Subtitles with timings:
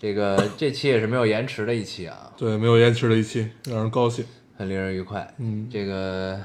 [0.00, 4.24] 这个这期也是没有延迟的一期啊，对，没有延迟的一期，让人高兴。
[4.56, 5.34] 很令人愉快。
[5.36, 6.40] 嗯这个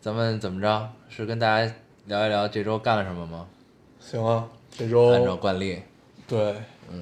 [0.00, 0.88] 咱们怎么着？
[1.10, 1.70] 是跟大家
[2.06, 3.46] 聊一聊这周干了什么吗？
[4.00, 5.82] 行啊，这周按照惯例，
[6.26, 6.54] 对，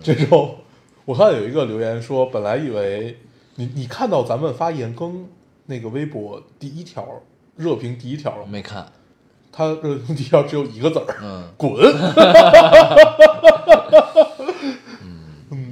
[0.02, 0.56] 这周
[1.04, 3.16] 我看有一个留言说，本来以为
[3.54, 5.28] 你你看到咱们发言更
[5.66, 7.22] 那个微博第一条
[7.54, 8.48] 热评第一条了吗？
[8.50, 8.90] 没看。
[9.52, 11.72] 他热评第一条只有一个字儿，嗯，滚。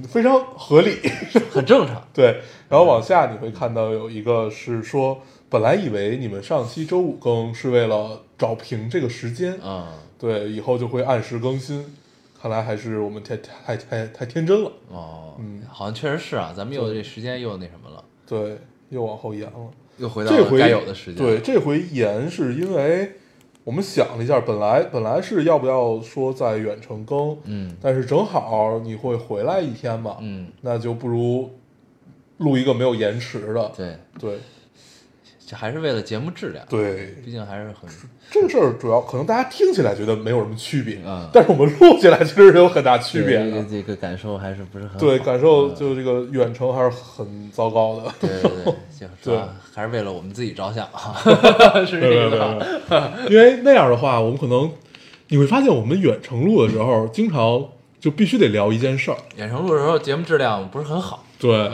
[0.09, 0.96] 嗯，非常合理。
[1.52, 2.02] 很正常。
[2.15, 9.87] 对，然后往下你会看到有一个是说，本来以为你们上期周五更是为了找平这个时间，嗯，
[10.19, 11.85] 对，以后就会按时更新。
[12.41, 18.57] 看来还是我们太太太太天真了，哦，嗯好像确实是啊，咱们又这时间又那什么了，对，
[18.91, 19.52] 又往后延了。
[19.97, 21.16] 又回到这回了该有的时间。
[21.16, 23.15] 对，，这回延是因为
[23.69, 31.51] 我们想了一下，本来本来是要不要说在远程更，嗯但是正好你会回来一天嘛，嗯，那就不如
[32.38, 33.71] 录一个没有延迟的。
[33.77, 34.38] 对，对
[35.47, 37.91] 这还是为了节目质量。，对，毕竟还是很
[38.30, 43.51] 这个事儿主要可能大家听起来觉得没有什么区别，嗯但是我们录起来其实是有很大区别的。
[43.51, 48.15] 对这个感受还是不是很好对，感受嗯就这个远程还是很糟糕的。
[48.19, 49.49] 对对对，就主要对。
[49.74, 51.15] 还是为了我们自己着想啊，
[51.87, 53.13] 是这个吧？
[53.27, 54.71] 没有， 因为那样的话，我们可能
[55.29, 57.65] 你会发现，我们远程录的时候，经常
[58.01, 61.71] 就必须得聊一件事儿，远程录的时候节目质量不是很好，对，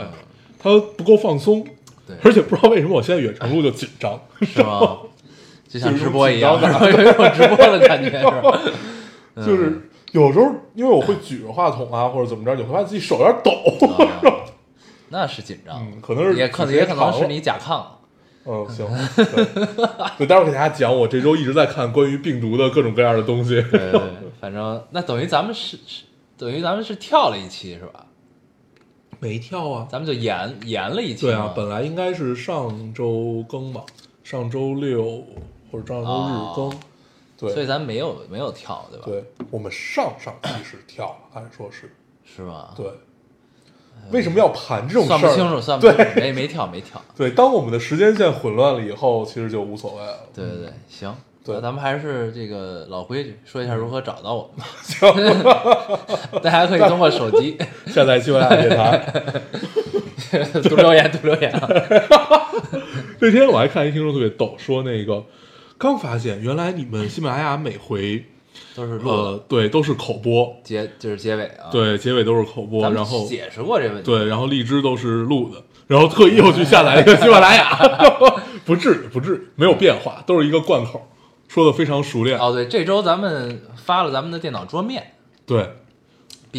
[0.59, 1.65] 它不够放松，
[2.07, 2.15] 对。
[2.23, 4.97] 而且不知道为什么我现在远程录就紧张，是吗？
[5.67, 8.59] 就像就是直播一样，然后有一种直播的感觉，是吧？
[9.37, 13.51] 就是有时候因为我会举着话筒啊，或者怎么着，你会发现自己手有点抖，
[13.87, 14.31] 啊
[15.15, 17.81] 那是紧张，嗯，可能是也可能也可能是你甲亢，
[18.43, 19.25] 嗯，行，对，
[20.17, 23.61] 对，待会儿给大家讲，我这周一直在看关于病毒的各种各样的东西。
[23.61, 24.01] 对对对，
[24.41, 26.03] 反正那等于咱们是是
[26.37, 28.05] 等于咱们是跳了一期是吧？
[29.19, 29.87] 没跳啊？
[29.89, 33.81] 咱们就延延了一期，对啊，本来应该是上周更吧，
[34.23, 35.25] 上周六
[35.71, 36.69] 或者上周日更。
[36.69, 36.73] 哦
[37.37, 39.03] 对，所以咱没有没有跳，对吧？
[39.05, 39.21] 对
[39.51, 41.93] 我们上上期是跳了，按说是
[42.23, 42.73] 是吧？
[42.77, 42.85] 对。
[44.11, 45.17] 为什么要盘这种事儿？
[45.17, 47.01] 算不清楚，算不清楚，对没没跳没跳。
[47.17, 50.19] 对，当我们的时间线混乱了以后，其实就无所谓了。
[50.33, 51.13] 对对对，行，
[51.43, 54.65] 对咱们还是这个老规矩，说一下如何找到我们。
[54.83, 55.09] 行，
[56.41, 57.57] 大家可以通过手机
[57.87, 59.13] 下载喜马拉雅电台。
[60.63, 61.69] 读留言，读留言啊。
[63.19, 65.23] 那天我还看一听众特别逗，说那个
[65.77, 68.23] 刚发现原来你们喜马拉雅每回
[68.75, 74.03] 都是录呃的对都是口播，结，就是结尾啊。，对结尾都是口播，然后解释过这问题。
[74.03, 77.77] 对，然后荔枝都是录的，然后特意又去下载了一个喜马拉雅，
[78.65, 81.07] 不至于，不至于，没有变化，都是一个贯口，
[81.47, 82.37] 说的非常熟练。
[82.39, 85.13] 哦，对，这周咱们发了咱们的电脑桌面，
[85.45, 85.69] 对，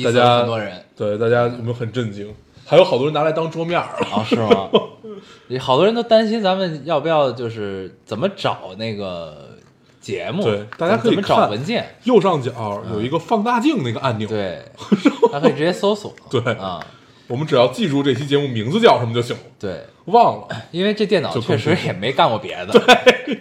[0.05, 0.85] 大家很多人。
[0.97, 2.35] 对，大家有没有很震惊？
[2.65, 4.09] 还有好多人拿来当桌面儿了。
[4.13, 4.69] 哦，是吗？
[5.49, 9.46] 也好多人都担心咱们要不要就是怎么找那个
[10.07, 14.63] 节目，对大家可以找文件，右上角有一个放大镜那个按钮，对，
[15.33, 16.15] 还可以直接搜索。
[16.31, 16.79] 对啊，
[17.27, 19.43] 我们只要记住这期节目名字叫什么就行了。
[19.59, 22.67] 对，忘了，因为这电脑确实也没干过别的。
[22.79, 23.41] 对，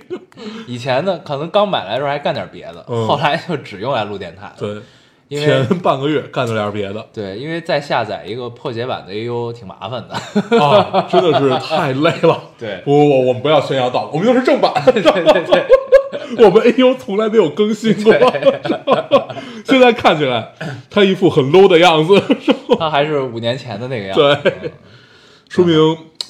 [0.66, 4.56] 以前呢，可能刚买来的时候还干点别的，嗯后来就只用来录电台了。
[4.58, 4.82] 对，
[5.28, 10.60] 因为前半个月干了点别的对，因为再下载一个破解版的 AU 挺麻烦的。
[10.60, 12.42] 啊，真的是太累了。
[12.58, 15.66] 对不不不，我们不要炫耀到，我们用的是正版，对对对
[16.44, 18.14] 我们 AU 从来没有更新过。
[19.66, 20.54] 现在看起来，
[20.90, 22.22] 他一副很 low 的样子，
[22.78, 24.40] 他还是五年前的那个样子。
[24.44, 24.72] 对嗯
[25.48, 25.78] 说明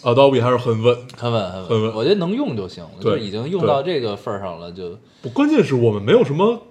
[0.03, 0.95] Adobe 还是很稳。
[1.18, 6.62] 很稳很稳很稳我觉得能用就行，就是已经用到这个份儿上了，就不，关键是我们没有什么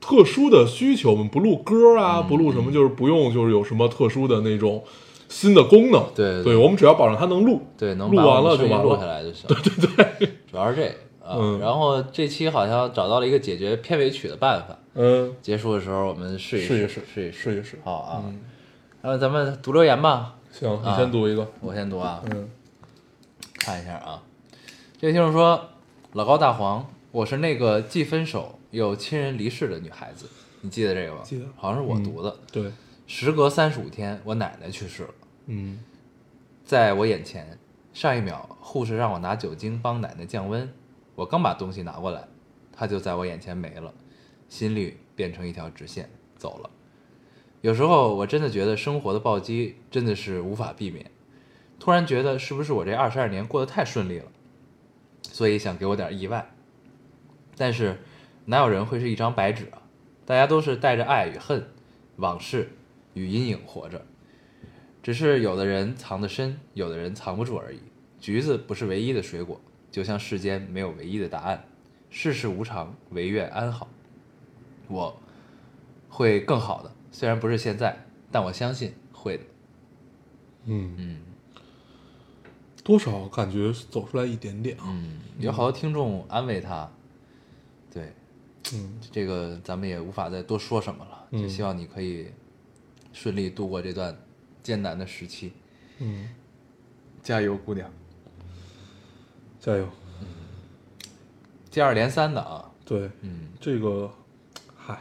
[0.00, 4.82] 特殊的需求，我们不录歌啊，嗯不录什么，就是不用，就是有什么特殊的那种
[5.28, 6.02] 新的功能。
[6.14, 7.60] 对对对，我们只要保证它能录。
[7.76, 9.46] 对，能录把我完了就完了们声音录下来就行。
[9.48, 10.94] 对对对，主要是这个
[11.32, 11.38] 啊。
[11.40, 17.32] 嗯然后这期好像找到了一个解决片尾曲的办法，嗯，结束的时候我们试一试试一试，试一试。
[17.32, 17.78] 试一试。
[17.84, 18.40] 好啊，嗯，
[19.00, 21.46] 然后咱们读留言吧，行，你啊先读一个。
[21.60, 22.48] 我先读啊，嗯
[23.58, 24.22] 看一下啊。
[25.00, 25.68] 这位听众说
[26.14, 30.26] ：“老高大黄，我是那个既分手又亲人离世的女孩子，
[30.60, 31.20] 你记得这个吗？
[31.24, 32.36] 记得好像是我读的。
[32.52, 32.70] 对，
[33.06, 35.08] 时隔三十五天，我奶奶去世了。
[35.46, 35.80] 嗯
[36.64, 37.58] 在我眼前，
[37.92, 40.72] 上一秒护士让我拿酒精帮奶奶降温，
[41.22, 42.26] 我刚把东西拿过来，
[42.72, 43.94] 他就在我眼前没了，
[44.48, 46.68] 心率变成一条直线走了。
[47.60, 51.08] 有时候我真的觉得生活的暴击真的是无法避免，
[51.78, 54.26] 突然觉得是不是我这二十二年过得太顺利了，
[55.22, 56.50] 所以想给我点意外。
[57.56, 58.00] 但是
[58.46, 59.80] 哪有人会是一张白纸啊？
[60.26, 61.64] 大家都是带着爱与恨、
[62.16, 62.72] 往事
[63.14, 64.04] 与阴影活着。
[65.04, 67.78] 只是有的人藏得深，有的人藏不住而已。
[68.18, 69.60] 橘子不是唯一的水果，
[69.92, 71.64] 就像世间没有唯一的答案。
[72.10, 73.88] 世事无常，唯愿安好。
[74.88, 75.16] 我
[76.08, 77.96] 会更好的，虽然不是现在，
[78.30, 79.44] 但我相信会的。
[80.64, 81.20] 嗯，嗯
[82.84, 84.84] 多少感觉走出来一点点啊。
[84.88, 86.90] 嗯，有好多听众安慰他，
[87.92, 88.12] 对
[88.74, 92.26] 嗯这个咱们也无法再多说什么了，就嗯希望你可以
[93.12, 94.14] 顺利度过这段
[94.62, 95.52] 艰难的时期，
[95.98, 96.28] 嗯，
[97.22, 97.90] 加油，姑娘！
[99.64, 99.88] 加油。
[101.70, 104.10] 接二连三的啊，对，嗯，这个，
[104.76, 104.98] 嗨，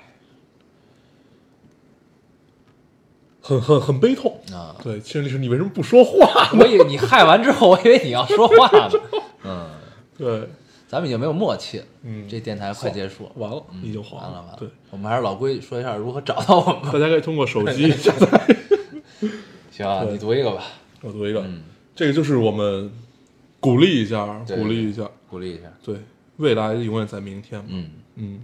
[3.41, 4.39] 很很很悲痛。
[4.53, 6.51] 啊，对，其实律师，你为什么不说话？
[6.59, 8.91] 我以为你害完之后，我以为你要说话呢。
[9.43, 9.67] 嗯，
[10.15, 10.47] 对，
[10.87, 11.85] 咱们已经没有默契了。
[12.03, 14.57] 嗯这电台快结束了，完了，嗯已经黄完了完了。
[14.59, 16.93] 对，我们还是老规矩，说一下如何找到我们。
[16.93, 18.55] 大家可以通过手机 下载。
[19.71, 20.63] 行啊，你读一个吧，
[21.01, 21.63] 我读一个，嗯，
[21.95, 22.91] 这个就是我们
[23.61, 25.09] 鼓励一下，鼓励一下。
[25.29, 25.71] 鼓励一下。
[25.81, 25.95] 对，
[26.37, 27.69] 未来永远在明天嘛。
[27.69, 28.43] 嗯嗯，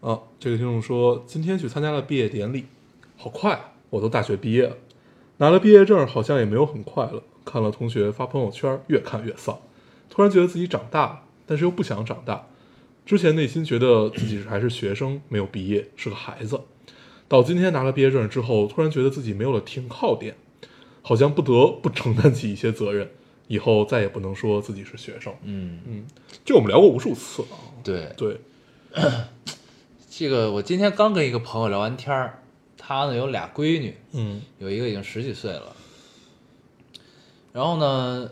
[0.00, 2.64] 啊，这个听众说，今天去参加了毕业典礼，
[3.16, 4.76] 好快啊，我都大学毕业了，
[5.36, 7.22] 拿了毕业证，好像也没有很快乐。
[7.44, 9.56] 看了同学发朋友圈，越看越丧，
[10.08, 12.46] 突然觉得自己长大了，但是又不想长大。
[13.04, 16.58] 之前内心觉得自己还是学生，没有毕业，是个孩子。
[17.28, 20.34] 到今天拿了毕业证之后，突然觉得自己没有了停靠点，
[21.02, 23.10] 好像不得不承担起一些责任，
[23.46, 25.34] 以后再也不能说自己是学生。
[25.42, 26.04] 嗯，嗯，
[26.44, 27.72] 这我们聊过无数次了啊。
[27.84, 28.40] 对，对，
[30.10, 32.42] 这个我今天刚跟一个朋友聊完天儿，
[32.78, 35.74] 他呢有俩闺女，嗯有一个已经十几岁了，
[37.52, 38.30] 然后呢，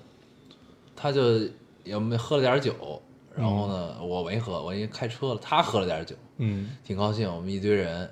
[0.97, 1.41] 他就
[1.85, 3.03] 也没喝了点酒，
[3.37, 8.09] 然后呢，我没喝，我因为开车了，他喝了点酒，嗯挺高兴，我们一堆人，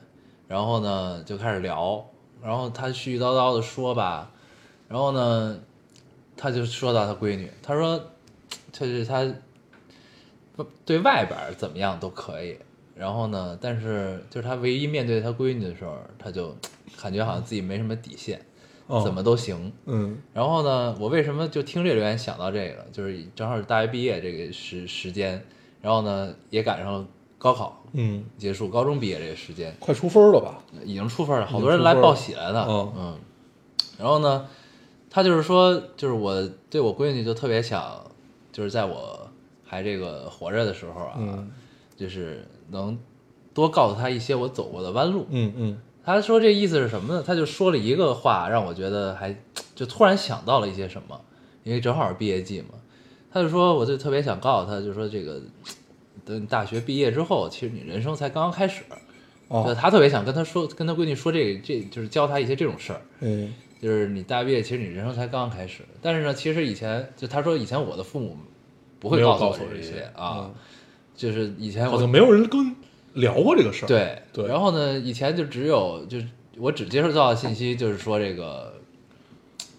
[0.49, 2.05] 然后呢就开始聊，
[2.43, 4.31] 然后他絮絮叨叨的说吧，
[4.89, 5.61] 然后呢，
[6.43, 8.03] 他就说到他闺女，他说，
[8.73, 9.31] 就是他
[10.57, 12.57] 不对外边儿怎么样都可以，
[12.95, 16.57] 然后呢，但是就是他唯一面对他闺女的时候，他就
[17.01, 18.41] 感觉好像自己没什么底线，
[18.87, 19.71] 哦怎么都行。
[19.85, 25.45] 嗯然后呢，我为什么就听这留言想到这个，就是正好是大学毕业这个时时间，
[25.83, 27.07] 然后呢也赶上了
[27.37, 30.63] 高考嗯，结束，高中毕业这个时间，快出分了吧？
[30.85, 33.19] 已经出分了，好多人来报喜来的，嗯嗯，
[33.99, 34.47] 然后呢，
[35.11, 38.01] 他就是说，就是我对我闺女就特别想，
[38.53, 39.29] 就是在我
[39.65, 41.51] 还这个活着的时候啊，嗯
[41.97, 42.97] 就是能
[43.53, 45.27] 多告诉她一些我走过的弯路。
[45.31, 47.23] 嗯嗯他说这意思是什么呢？
[47.25, 49.37] 他就说了一个话，让我觉得还
[49.75, 51.21] 就突然想到了一些什么，
[51.63, 52.69] 因为正好是毕业季嘛。
[53.33, 55.41] 他就说，我就特别想告诉他，就说这个
[56.25, 58.83] 等你大学毕业之后，其实你人生才刚刚开始。
[59.51, 65.83] 就哦他特别想跟他说，跟他闺女说这个，这就是教他一些这种事儿，嗯就是你大学毕业，其实你人生才刚刚开始。
[66.03, 68.37] 但是呢，其实以前就他说以前我的父母
[68.99, 70.55] 不会告诉我这些些啊嗯，
[71.15, 72.77] 就是以前好像没有人跟
[73.15, 76.27] 聊过这个事儿。，对对然后呢，以前就只有就是
[76.59, 78.75] 我只接受到的信息就是说这个，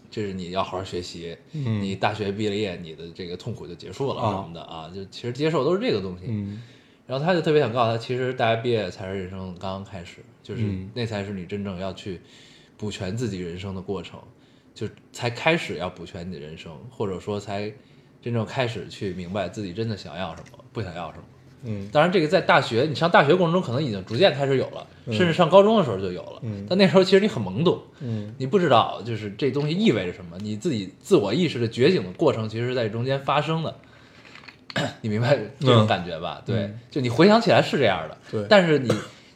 [0.09, 6.25] 就是你要好好学习，嗯你大学毕了业，你的这个痛苦就结束了啊什么的啊，就其实接受都是这个东西。
[6.27, 6.61] 嗯
[7.07, 12.21] 然后他就特别想告诉他，其实大学毕业才是人生刚刚开始，就是嗯那才是你真正要去
[12.81, 14.19] 补全自己人生的过程，
[14.73, 17.71] 就才开始要补全你的人生，或者说才
[18.23, 21.23] 真正开始去明白自己真的想要什么，不想要什么。
[21.63, 26.39] 嗯当然，这个在大学，你上大学过程中可能已经逐渐开始有了，甚至上高中的时候就有了。
[26.41, 33.75] 嗯但那时候其实你很懵懂，嗯你不知道就是这东西意味着什么，你自己自我意识的觉醒的过程，其实是在中间发生的。
[35.01, 36.41] 你明白这种嗯感觉吧？
[36.43, 38.89] 对嗯，就你回想起来是这样的，对但是你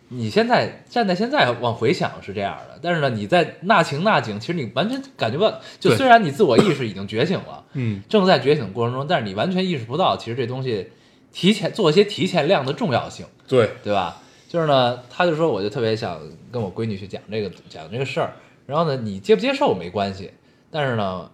[0.09, 5.59] 你现在站在现在往回想是这样的，但是呢，你在那情那景，其实你完全感觉不到。
[5.79, 10.89] 就虽然你自我意识已经觉醒了，嗯正在觉醒过程中，但是你完全意识不到，其实这东西
[11.33, 14.21] 提前做一些提前量的重要性，对，对吧？
[14.47, 16.21] 就是呢，他就说，我就特别想
[16.51, 18.33] 跟我闺女去讲这个讲这个事儿，
[18.67, 20.31] 然后呢，你接不接受没关系，
[20.69, 21.29] 但是呢，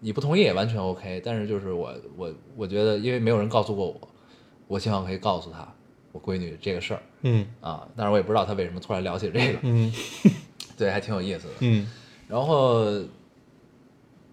[0.00, 4.08] 你不同意也完全 OK，但是就是我我我觉得，因为没有人告诉过我，
[4.66, 5.66] 我希望可以告诉她
[6.12, 9.92] 我闺女这个事儿嗯啊，但是我也不知道她为什么突然聊起这个，嗯
[10.76, 11.54] 对，还挺有意思的。
[11.60, 11.88] 嗯
[12.28, 12.84] 然后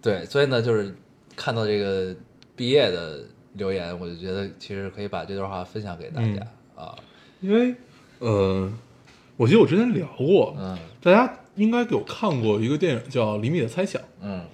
[0.00, 0.94] 对，所以呢，就是
[1.34, 2.14] 看到这个
[2.54, 3.20] 毕业的
[3.54, 6.94] 留言，我就觉得其实可以把这段话分享给大家、啊，
[7.40, 7.74] 因为
[8.20, 8.72] 呃，
[9.36, 14.00] 我记得我之前聊过，嗯大家应该有看过一个电影叫《厘米的猜想》。
[14.22, 14.44] 嗯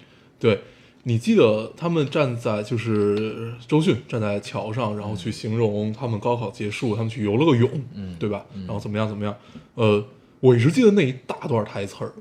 [0.41, 0.61] 对，
[1.07, 8.45] 你记得他们站在就是周迅站在桥上，然后去形容他们高考结束，他们去游了个泳，嗯对吧？
[8.67, 9.37] 然后怎么样怎么样？
[9.75, 10.03] 呃，
[10.41, 12.13] 我一直记得那一大段台词儿，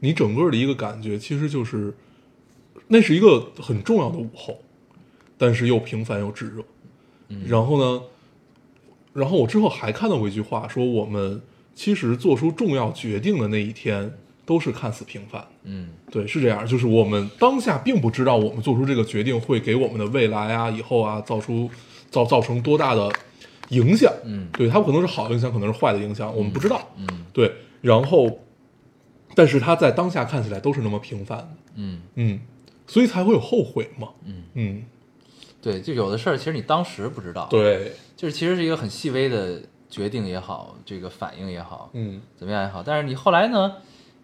[0.00, 1.94] 你整个的一个感觉其实就是，
[2.88, 4.60] 那是一个很重要的午后，
[5.38, 6.64] 但是又平凡又炙热。
[7.46, 8.02] 然后呢，
[9.12, 11.40] 然后我之后还看到过一句话，说我们
[11.72, 14.12] 其实做出重要决定的那一天
[14.46, 15.40] 都是看似平凡。
[15.40, 15.48] 的。
[15.64, 15.88] 嗯。
[16.10, 21.70] 对，是这样，就是我们当下并不知道我们做出这个决定会给我们的未来啊、以后啊造出
[22.10, 23.10] 造造成多大的
[23.70, 24.12] 影响。
[24.24, 24.48] 嗯。
[24.52, 26.88] 对，它可能是好的影响，可能是坏的影响，我们不知道。
[26.96, 27.06] 嗯。
[27.32, 28.38] 对，然后，
[29.34, 31.38] 但是它在当下看起来都是那么平凡。
[31.38, 32.40] 的，嗯，嗯，
[32.86, 34.08] 所以才会有后悔嘛。
[34.24, 34.42] 嗯。
[34.54, 34.84] 嗯，
[35.60, 39.60] 对，就有的事儿其实你当时不知道，，对，就是其实是一个很细微的
[39.90, 42.20] 决定也好，这个反应也好，嗯。
[42.36, 43.72] 怎么样也好，但是你后来呢，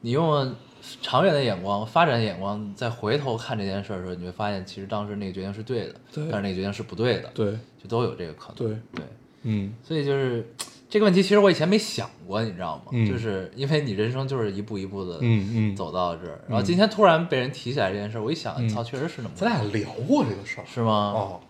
[0.01, 0.55] 你用
[1.03, 7.53] 长远的眼光、发展的眼光再回头看这件事儿的时候，你会发现其实当时那个决定是对的，对但是那个决定是不对的，对
[7.83, 8.57] 就都有这个可能。
[8.57, 9.05] 对，对，
[9.43, 10.47] 嗯所以就是
[10.91, 12.85] 这个问题，其实我以前没想过，你知道吗？
[12.93, 21.13] 嗯就是因为你人生就是一步一步的嗯嗯，走到这儿，然后今天突然被人提起来这件事儿，我一想，嗯操，确实是那么回咱，俩聊过这个事儿是吗？
[21.15, 21.41] 哦，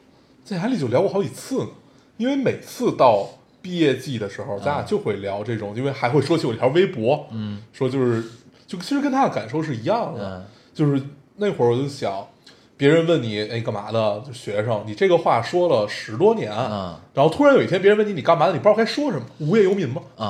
[0.45, 1.69] 在海里就聊过好几次呢，
[2.19, 3.27] 因为每次到
[3.63, 8.23] 毕业季的时候，咱俩就会聊这种，因为还会说起我一条微博，嗯说就是
[8.71, 10.45] 就其实跟他的感受是一样的，嗯。
[10.73, 11.03] 就是
[11.37, 12.25] 那会儿我就想，
[12.77, 16.95] 别人问你哎干嘛的，就学生，你这个话说了十多年，嗯。
[17.13, 20.01] 然后突然有一天别人问你你干嘛的，你不知道该说什么，无业游民吗？
[20.17, 20.29] 啊，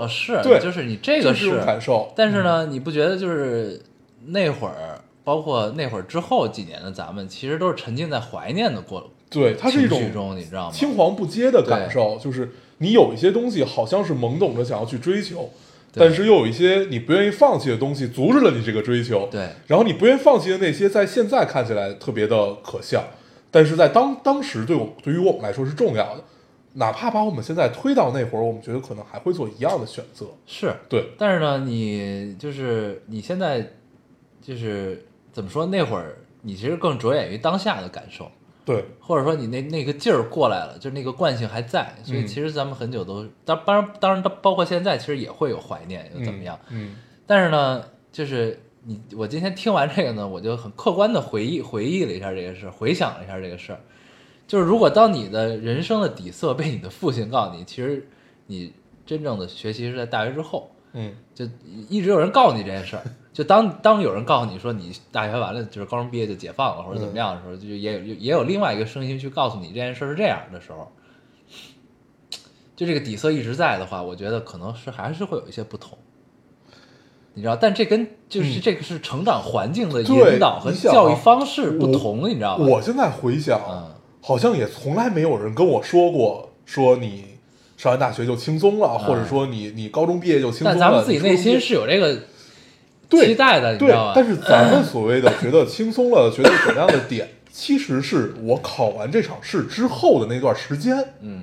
[0.00, 3.78] 啊是，对就是你这个是感受，但是呢，你不觉得就是
[4.26, 10.72] 那会儿，包括那会儿之后几年的咱们，其实都是沉浸在怀念的过对，它是一种你知道吗？
[10.72, 15.48] 青黄不接的感受，就是你有一些东西好像是懵懂的想要去追求，对
[15.92, 19.28] 但是又有一些你不愿意放弃的东西阻止了你这个追求。
[19.30, 23.04] 对然后你不愿意放弃的那些，在现在看起来特别的可笑，
[23.50, 26.24] 但是在当当时对我对于我们来说是重要的。
[26.74, 30.24] 哪怕把我们现在推到那会儿，我们觉得可能还会做一样的选择。
[30.46, 33.74] 是，对，但是呢，你就是你现在
[34.40, 35.66] 就是怎么说？
[35.66, 38.30] 那会儿你其实更着眼于当下的感受，
[38.64, 46.58] 对，或者说你那那个劲儿过来了，就那个惯性还在，所以嗯其实咱们很久都当当然当然包括现在，其实也会有怀念又怎么样？
[46.70, 46.96] 嗯？
[47.26, 53.80] 但是呢，就是你我今天听完这个呢，我就很客观的回忆回忆了一下这个事儿，回想了一下这个事儿。
[54.46, 58.06] 就是如果当你的人生的底色被你的父亲告诉你，其实
[58.46, 58.72] 你
[59.04, 61.44] 真正的学习是在大学之后，嗯就
[61.88, 63.02] 一直有人告诉你这件事儿。
[63.32, 70.92] 就当当有人告诉你说你大学完了就是高中毕业就解放了或者怎么样的时候，就也有也有另外一个声音去告诉你这件事是这样的时候，
[72.76, 75.96] 就这个底色一直在的话，我觉得可能是还是会有一些不同。
[77.34, 82.66] 你知道，但这跟就是嗯这个是成长环境的引导和教育方式不我同，你知道吗？
[82.68, 87.24] 我现在回想，嗯好像也从来没有人跟我说过，说你
[87.78, 90.72] 上完大学就轻松了，嗯或者说你你高中毕业就轻松了。
[90.72, 92.22] 但咱们自己内心是有这个对
[93.20, 101.42] 期待的，你知对道吧？，但是咱们所谓的觉得轻松了，觉得怎么样的点， 其实是我考完这场试之后的那段时间，嗯，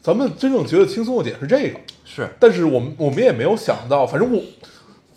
[0.00, 1.78] 咱们真正觉得轻松的点是这个。
[2.04, 4.42] 是但是我们我们也没有想到，反正我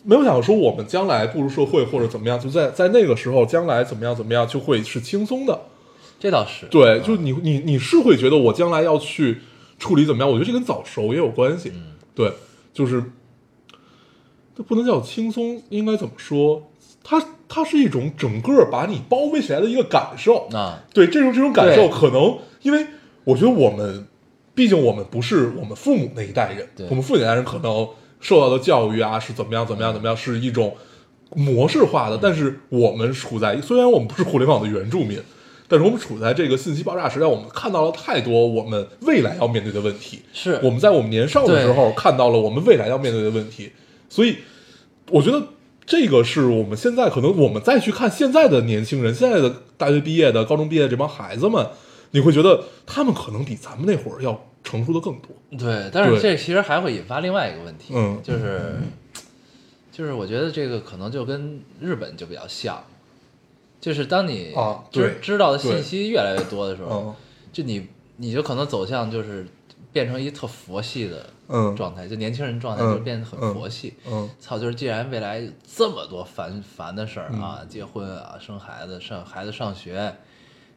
[0.03, 5.59] 没有想到说我们将来步入社会或者怎么样，就在在那个时候将来怎么样怎么样就会是轻松的。
[6.19, 9.37] 这倒是对，嗯就你你你是会觉得我将来要去
[9.79, 10.29] 处理怎么样？
[10.29, 11.71] 我觉得这跟早熟也有关系。
[11.73, 12.31] 嗯对，
[12.73, 13.01] 就是
[14.55, 16.69] 这不能叫轻松，应该怎么说？
[17.03, 20.47] 它它是一种整个把你包围起来的一个感受。
[20.53, 22.85] 啊，对，这种这种感受可能，因为
[23.23, 24.05] 我觉得我们，
[24.53, 27.87] 毕竟我们不是我们父母那一代人，我们父母那一代人可能
[28.19, 30.75] 受到的教育啊是怎么样怎么样怎么样，是一种
[31.35, 32.19] 模式化嗯的。
[32.21, 35.19] 但是我们处在虽然我们不是互联网的原住民，
[35.67, 40.19] 但是我们处在这个信息爆炸时代，我们看到了太多我们未来要面对的问题。
[40.33, 43.71] 是我们在我们年少的时候看到了我们未来要面对的问题，
[44.11, 44.39] 所以
[45.09, 45.41] 我觉得
[45.85, 51.65] 这个是我们现在可能我们再去看现在的年轻人，现在的大学毕业的、高中毕业的这帮孩子们，
[52.11, 55.29] 你会觉得他们可能比咱们那会儿要成熟的更多。
[55.57, 58.75] 对，但是这其实还会引发另外一个问题，嗯就是
[59.93, 62.83] 就是我觉得这个可能就跟日本就比较像，
[63.79, 67.15] 就是当你啊知知道的信息越来越多的时候嗯，
[67.53, 67.87] 就你
[68.17, 69.47] 你就可能走向就是
[69.93, 73.93] 变成一特佛系的嗯状态，就年轻人状态嗯就变得很嗯佛系。
[74.07, 75.41] 嗯操，就是既然未来
[75.75, 80.15] 这么多烦烦的事儿啊，结婚啊、生孩子、上孩子上学、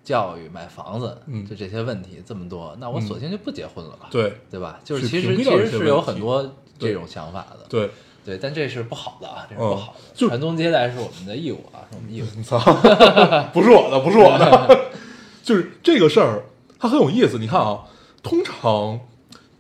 [0.03, 4.09] 教育、买房子，嗯就这些问题这么多，那我索性就不结婚了吧？
[4.11, 4.81] 对对吧？
[4.85, 7.91] 就是其实其实是有很多这种想法的，对，
[8.25, 9.99] 对，但这是不好的啊，这是嗯不好的。
[10.15, 12.27] 就传宗接代是我们的义务啊，是我们义务。
[12.37, 12.59] 你操，
[13.53, 14.91] 不是我的，不是我的，
[15.43, 16.43] 就是这个事儿，
[16.79, 17.39] 它很有意思。
[17.39, 17.85] 你看啊，
[18.23, 19.01] 通常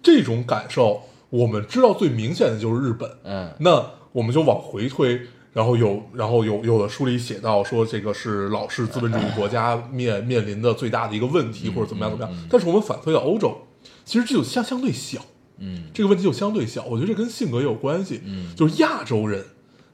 [0.05, 3.11] 这种感受，我们知道最明显的就是日本。
[3.25, 5.21] 嗯那我们就往回推，
[5.53, 12.47] 然后有，然后有有的书里写到说，这个是老式资本主义国家面面临的最大的一个问题，或者怎么样怎么样。
[12.49, 13.67] 但是我们反推到欧洲，
[14.05, 15.21] 其实这就相相对小，
[15.59, 16.85] 嗯这个问题就相对小。
[16.85, 19.45] 我觉得这跟性格也有关系，嗯就是亚洲人，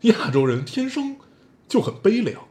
[0.03, 1.17] 亚洲人天生
[1.69, 2.43] 就很悲凉。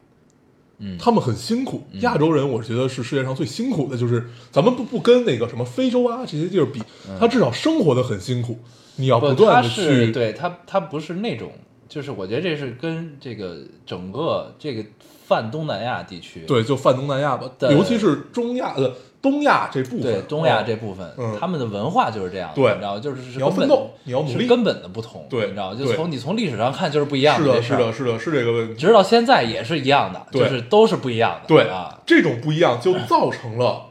[0.80, 6.82] 嗯，他们很辛苦，亚洲人我觉得是世界上最辛苦的，就是咱们不不跟那个什么非洲啊这些地儿比，
[7.20, 8.58] 他至少生活的很辛苦，
[8.96, 11.52] 你要嗯不，断的去对他他不是那种，
[11.88, 14.86] 就是我觉得这是跟这个整个这个
[15.28, 21.38] 泛东南亚地区对，就泛东南亚吧，尤其是中亚呃东亚这部分，对东亚嗯这部分，嗯。
[21.40, 22.72] 他们的文化就是这样的，对。
[22.74, 24.42] 你知道，就是是你要根本奋斗你要努力。
[24.44, 28.76] 是根本的不同，对你知道，就从你从历史上看就是不一样是的，是的，是的，是这个问题。
[28.76, 33.88] 直到现在也是一样的，就是都是不一样的，对啊，这种不一样就造成了，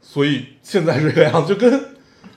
[0.00, 1.80] 所以现在是这个样，就跟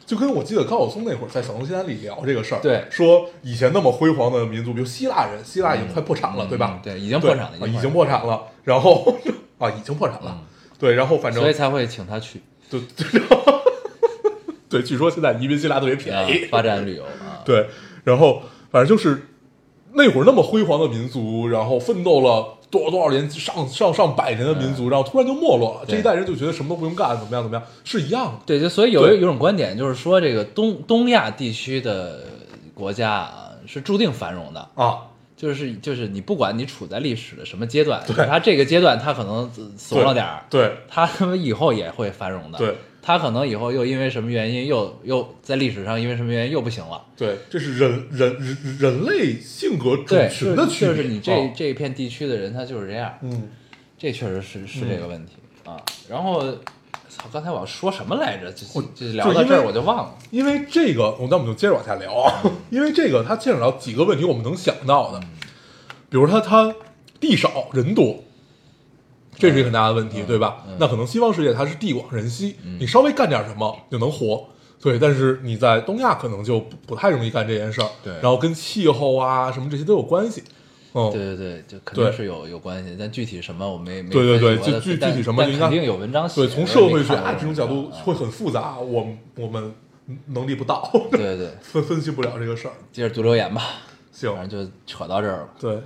[0.06, 2.86] 就跟我记得高晓松那会儿在小东西安里聊这个事儿，对。
[2.89, 6.74] 说以前那么辉煌的民族，比如希腊人，希腊已经快破产了，嗯对吧？
[6.75, 6.79] 嗯？
[6.82, 9.13] 对已经破产了已经破产了，然后
[9.60, 10.39] 啊，已经破产了，
[10.80, 12.42] 对，然后反正所以才会请他去。
[12.70, 13.22] 对对，
[14.70, 17.68] 对，据说现在移民希腊特别便啊宜，发展旅游啊，对，
[18.04, 19.28] 然后反正就是
[19.94, 25.86] 那会儿那么辉煌的民族，然后奋斗了多少多少年，上上上百年的民族，然后突然就没落了。
[25.88, 28.40] 这一代人就觉得什么都不用干，怎么样怎么样，是一样的。
[28.46, 32.26] 对，就所以有有种观点就是说，这个东东亚地区的
[32.74, 34.98] 国家啊是注定繁荣的，啊，
[35.38, 50.95] 就是就是你不管你处在历史的什么阶段，就是他这个阶段他可能怂了点儿，对他他们以后也会繁荣的，对，他可能以后又因为什么原因又又在历史上因为什么原因又不行了，对，这是人人人人类性格主对，群的区别。
[50.95, 51.54] 就是你这、啊。
[51.56, 53.50] 这一片地区的人他就是这样，嗯，
[53.97, 55.78] 这确实是是这个问题、啊。
[56.10, 56.43] 然后，
[57.17, 58.51] 操，刚才我要说什么来着？
[58.53, 60.15] 就我就聊到这儿我就忘了。
[60.30, 62.43] 因为这个，我那我们就接着往下聊啊。
[62.69, 65.19] 因为这个它牵扯到几个问题，我们能想到的，
[66.10, 66.73] 比如它它
[67.19, 68.23] 地少人多，
[69.36, 70.63] 这是一个很大的问题，对吧？
[70.80, 74.47] 那可能西方世界它是地广人稀，你稍微干点什么就能活。
[74.80, 80.43] 对，但是你在东亚可能就不不太容易干这件事儿，对然后跟气候啊什么这些都有关系，
[80.98, 89.74] 嗯，对对对，就肯定是有有关系，但具体什么我没没对对对就具具体什么就应该肯定有文章写对，从社会学这种角度啊会很复杂，我们我们
[90.28, 92.74] 能力不到，对对对， 分分析不了这个事儿。
[92.92, 93.62] 接着读留言吧，
[94.12, 95.50] 行，反正就扯到这儿了。
[95.60, 95.80] 对，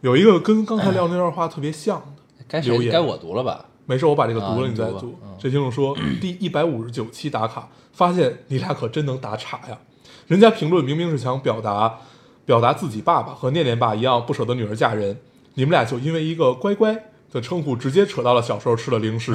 [0.00, 3.66] 有一个跟刚才聊那段话特别像的，该谁该我读了吧？
[3.84, 5.36] 没事，我把这个读啊了，你再读嗯。
[5.38, 9.78] 这听众说，第一百五十九期打卡，发现你俩可真能打岔呀！
[10.26, 11.98] 人家评论明明是想表达
[12.48, 15.18] 表达自己爸爸和念念爸一样不舍得女儿嫁人，
[15.52, 16.96] 你们俩就因为一个乖乖
[17.30, 19.34] 的称呼，直接扯到了小时候吃的零食，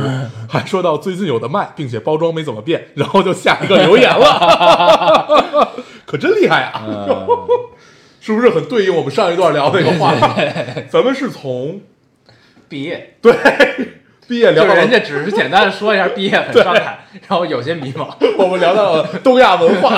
[0.49, 6.81] 还说到最近有的卖，并且包装没怎么变，然后就下一个留言了， 可真厉害啊！
[6.87, 7.27] 嗯，
[8.19, 10.15] 是不是很对应我们上一段聊的那个话？
[10.15, 10.21] 题？
[10.89, 11.81] 咱们是从
[12.67, 13.31] 毕业，对。
[14.25, 18.07] 毕业聊就是人家只是简单的说一下毕业很伤感，然后有些迷茫。
[18.37, 19.89] 我们聊到了东亚文化，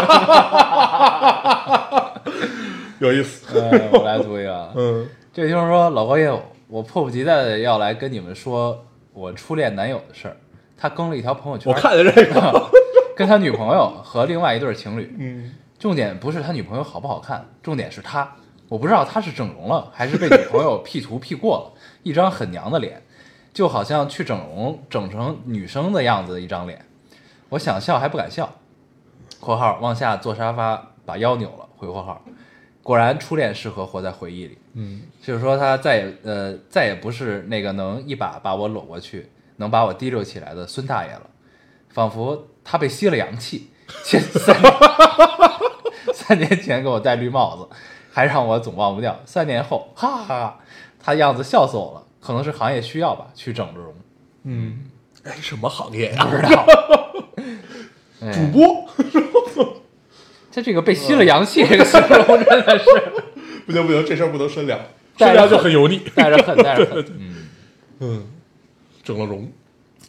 [2.99, 3.59] 有意思。
[3.59, 4.71] 嗯， 我来读一个啊。
[4.75, 10.37] 嗯这位听众说：“老高业务，我迫不及待的要来跟你们说我初恋男友的事儿。
[10.77, 12.71] 他更了一条朋友圈，我看见这个，
[13.17, 15.13] 跟他女朋友和另外一对情侣。
[15.19, 18.33] 嗯，重点不是他女朋友好不好看，重点是他。
[18.69, 23.03] 我不知道他是整容了，还是被女朋友 P 图 P 过了，一张很娘的脸，
[23.53, 26.85] 就好像去整容整成女生的样子的一张脸。
[27.49, 28.49] 我想笑还不敢笑。
[29.41, 32.21] （括号往下坐沙发，把腰扭了。）回括号，
[32.85, 34.55] 果然初恋适合活在回忆里。
[34.73, 41.27] 嗯，就是说他再也呃再也不是那个能一把把我搂过去，能把我提溜起来的孙大爷了，
[41.89, 43.71] 仿佛他被吸了阳气。
[44.05, 44.55] 前三
[46.13, 47.67] 三年前给我戴绿帽子，
[48.11, 49.19] 还让我总忘不掉。
[49.25, 50.59] 三年后，哈哈哈，
[50.99, 52.03] 他样子笑死我了。
[52.21, 53.93] 可能是行业需要吧，去整容。
[54.43, 54.85] 嗯，
[55.23, 56.25] 哎，什么行业呀？
[56.25, 56.65] 不知道。
[58.21, 58.87] 哎 主播，
[60.55, 62.85] 这这个被吸了阳气这个形容真的是
[63.67, 64.79] 不行不行，这事儿不能深聊，
[65.19, 65.99] 深聊就很油腻。
[66.15, 67.05] 带着恨，带着恨。
[67.19, 67.35] 嗯，
[67.99, 68.27] 嗯，
[69.03, 69.51] 整了容，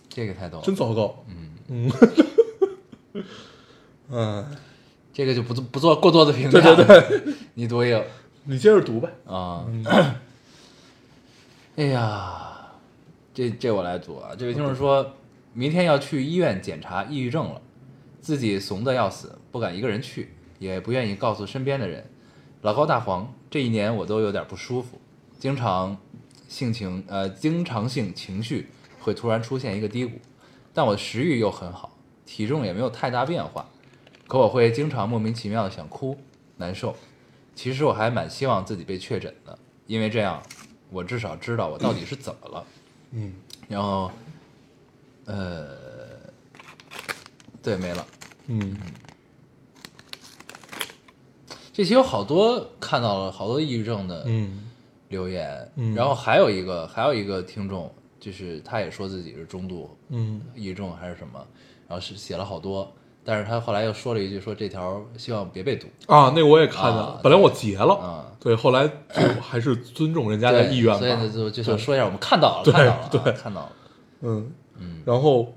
[0.09, 0.65] 这个太逗了。
[0.65, 1.25] 真糟糕。
[1.27, 1.91] 嗯
[3.13, 3.25] 嗯，
[4.09, 4.47] 嗯，
[5.13, 6.61] 这个就不做不做过多的评价。
[6.61, 8.07] 对对对，你读一个
[8.45, 9.09] 你接着读呗。
[9.27, 9.67] 啊。
[11.75, 12.69] 哎呀，
[13.35, 14.31] 这这我来读啊。
[14.39, 15.15] 这位听众说，
[15.55, 17.61] 明天要去医院检查抑郁症了，
[18.21, 22.05] 自己怂的要死，不敢一个人去，也不愿意告诉身边的人。
[22.63, 25.01] 老高大黄，这一年我都有点不舒服，
[25.39, 25.97] 经常
[26.49, 28.69] 性情呃经常性情绪
[29.01, 30.19] 会突然出现一个低谷，
[30.75, 33.69] 但我食欲又很好，体重也没有太大变化，
[34.27, 36.19] 可我会经常莫名其妙的想哭
[36.57, 36.97] 难受。
[37.55, 40.43] 其实我还蛮希望自己被确诊的，因为这样
[40.91, 42.67] 我至少知道我到底是怎么了。
[43.13, 43.33] 嗯
[43.69, 44.11] 然后，
[45.25, 45.69] 呃，
[47.63, 48.07] 对，没了。
[48.47, 48.77] 嗯
[51.77, 54.65] 这期有好多看到了好多抑郁症的嗯。
[55.11, 55.95] 留言，嗯。
[55.95, 60.41] 然后还有一个还有一个听众，就是他也说自己是中度嗯。
[60.55, 61.39] 抑郁症还是什么，
[61.87, 62.91] 然后是写了好多，
[63.23, 65.87] 但是他后来又说了一句说这条希望别被读。
[66.07, 70.99] 啊，那我也看见了啊，本来我截了，啊，对，后来就还是尊重人家的意愿吧。
[70.99, 73.73] 所以呢就就想说一下，我们看到了，看到了啊，对看到了，
[74.23, 74.51] 嗯。
[74.79, 75.53] 嗯，然后，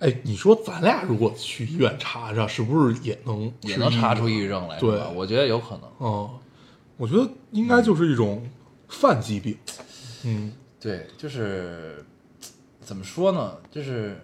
[0.00, 5.10] 哎，你说咱俩如果去医院查查，是不是也能也能查出抑抑郁症来，对吧？
[5.14, 5.90] 我觉得有可能。
[5.98, 6.38] 哦，
[6.96, 8.48] 我觉得应该就是一种
[8.88, 9.56] 泛疾病。
[10.24, 12.04] 嗯对，就是
[12.80, 13.56] 怎么说呢？
[13.70, 14.20] 就是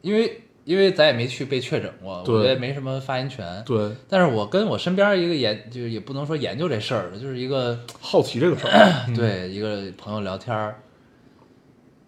[0.00, 3.62] 因为因为咱也没去被确诊过，我对觉得没什么发言权。
[3.64, 8.72] 对，但是我跟我身边一个研，就是也不能说研究这事儿的，就是一个、好奇这个事儿。
[9.06, 10.82] 嗯对一个朋友聊天儿，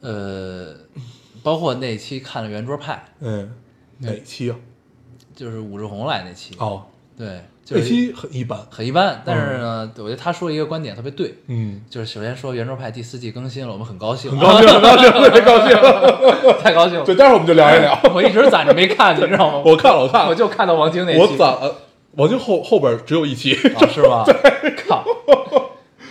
[0.00, 0.74] 呃，
[1.44, 3.52] 包括那期看了圆桌派，嗯，
[3.98, 4.56] 哪期啊？
[5.36, 6.82] 就是武志红来那期，哦，
[7.18, 8.58] 对，就是这期很一般。
[8.70, 15.76] 很一般，但是呢，我觉得他说一个观点特别对，嗯，就是首先说圆桌派第四季更新了，我们很高兴，很高兴，很高兴，特别高兴。
[16.62, 17.04] 太高兴了。
[17.04, 17.98] 对，待会儿我们就聊一聊。
[18.14, 19.62] 我一直攒着没看，你知道吗？
[19.66, 21.76] 我看了，我看了，我就看到王晶那期，我攒了，
[22.12, 23.54] 王晶后后边只有一期。
[23.54, 24.24] 啊，是吗？
[24.88, 25.04] 靠，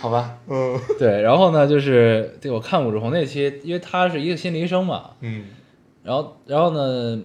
[0.04, 0.78] 好吧，嗯。
[0.98, 5.46] 对，然后呢，就是对我看武志红那期，因为他是一个心理医生嘛，嗯。
[6.02, 7.18] 然后然后呢，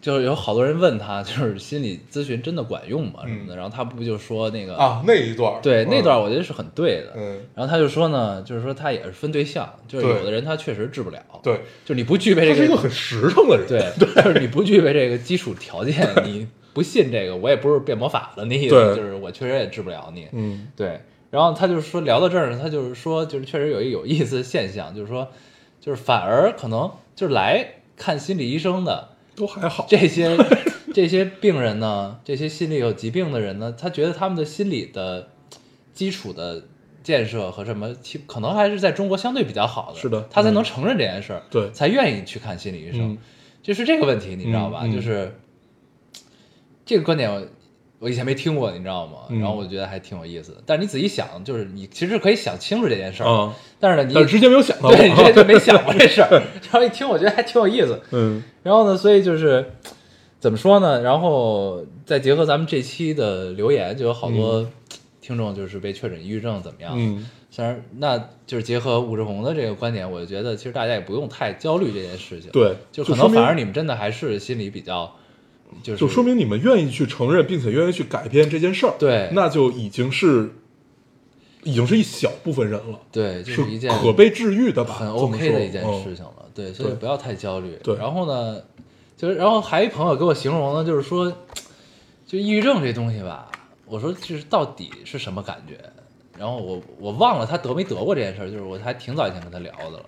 [0.00, 3.20] 就是有好多人问他，就是心理咨询真的管用吗？
[3.24, 13.66] 什么的，然后他不就说那个，啊，那一段，对，嗯那段我觉得是很对的，嗯，然后他就说呢，就是说他也是分对象，就是有的人他确实治不了，，对，就你不具备这个，他是一个很实诚的人。
[13.70, 13.80] 对，
[14.24, 20.66] 就是你不具备这个基础条件， 你不信这个，我也不是变魔法的那意思，就是我确实也治不了你，嗯。
[20.74, 21.00] 对，
[21.32, 25.28] 然后他就是说聊到这儿呢，他就是说，就是确实有一有意思的现象，就是说，
[25.80, 29.86] 就是反而可能就是来看心理医生的都还好。
[29.88, 30.36] 这些
[30.92, 35.30] 这些病人呢，这些心理有疾病的人呢，他觉得他们的心理的
[35.94, 36.64] 基础的
[37.02, 43.18] 建设和什么，其可能还是在中国相对比较好的，是的他才嗯能承认这件事儿，对才愿意去看心理医生，嗯
[43.62, 44.86] 就是这个问题，你知道吧？
[44.86, 45.34] 就是
[46.84, 47.48] 这个观点
[48.02, 49.18] 我，以前没听过，你知道吗？
[49.28, 50.58] 嗯然后我觉得还挺有意思的。
[50.66, 54.96] 但是你仔细想，就是你其实可以想清楚这件事儿，啊，但是呢，你但是之前没有想到过。
[54.96, 56.28] 对你之前就没想过这事儿，
[56.70, 58.00] 然后一听，我觉得还挺有意思。
[58.10, 59.72] 嗯然后呢，所以就是
[60.40, 61.00] 怎么说呢？
[61.02, 64.66] 然后再结合咱们这期的留言，就有好多
[65.20, 66.94] 听众就是被确诊抑郁症怎么样？
[66.96, 75.14] 嗯，虽然那就是结合武志红的这个观点，我就觉得其实大家也不用太焦虑这件事情。，对，就可能反而你们真的还是心里比较，
[75.82, 80.50] 就是就说明你们愿意去承认，并且愿意去改变这件事儿，对那就已经是
[81.62, 86.32] 已经是一小部分人了，对，就是一件可被治愈的吧，很 OK 的一件嗯事情了。
[86.54, 87.78] 对，所以不要太焦虑。
[87.82, 88.60] 对然后呢，
[89.16, 91.32] 就是然后还有一朋友给我形容呢，就是说，
[92.26, 93.50] 就抑郁症这东西吧，
[93.86, 95.78] 我说就是到底是什么感觉？
[96.38, 100.06] 然后我我忘了他得没得过这件事儿，就是我还挺早以前跟他聊的了。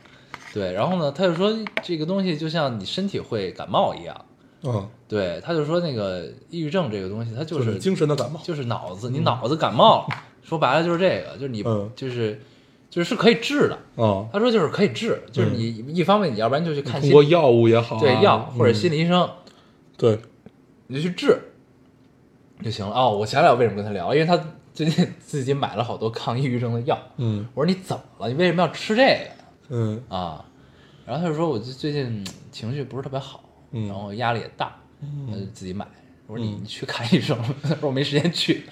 [0.52, 4.24] 对，然后呢，他就说这个东西就像你身体会感冒一样。
[4.62, 12.40] 嗯，对，他就说那个抑郁症这个东西，它就就是是精神的感冒，就是脑子，你脑子感冒了，说白了就是这个，就是你嗯就是
[12.90, 13.78] 就是是可以治的。
[14.02, 19.30] 啊，他说就是可以治，就是你一方面你要不然就去看心通过药物也好啊，对药或者嗯心理医生，
[19.96, 20.18] 对，
[20.88, 21.38] 你就去治
[22.60, 22.92] 就行了。
[22.92, 24.36] 哦，我想起来我为什么跟他聊，因为他
[24.72, 26.98] 最近自己买了好多抗抑郁症的药。
[27.18, 28.28] 嗯我说你怎么了？
[28.28, 29.30] 你为什么要吃这个
[29.68, 30.44] 嗯啊？
[31.06, 34.74] 然后他就说我就最近情绪不是特别好，嗯然后压力也大，
[35.30, 35.86] 他就自己买。
[36.26, 38.62] 我说你嗯你去看医生， 他说我没时间去，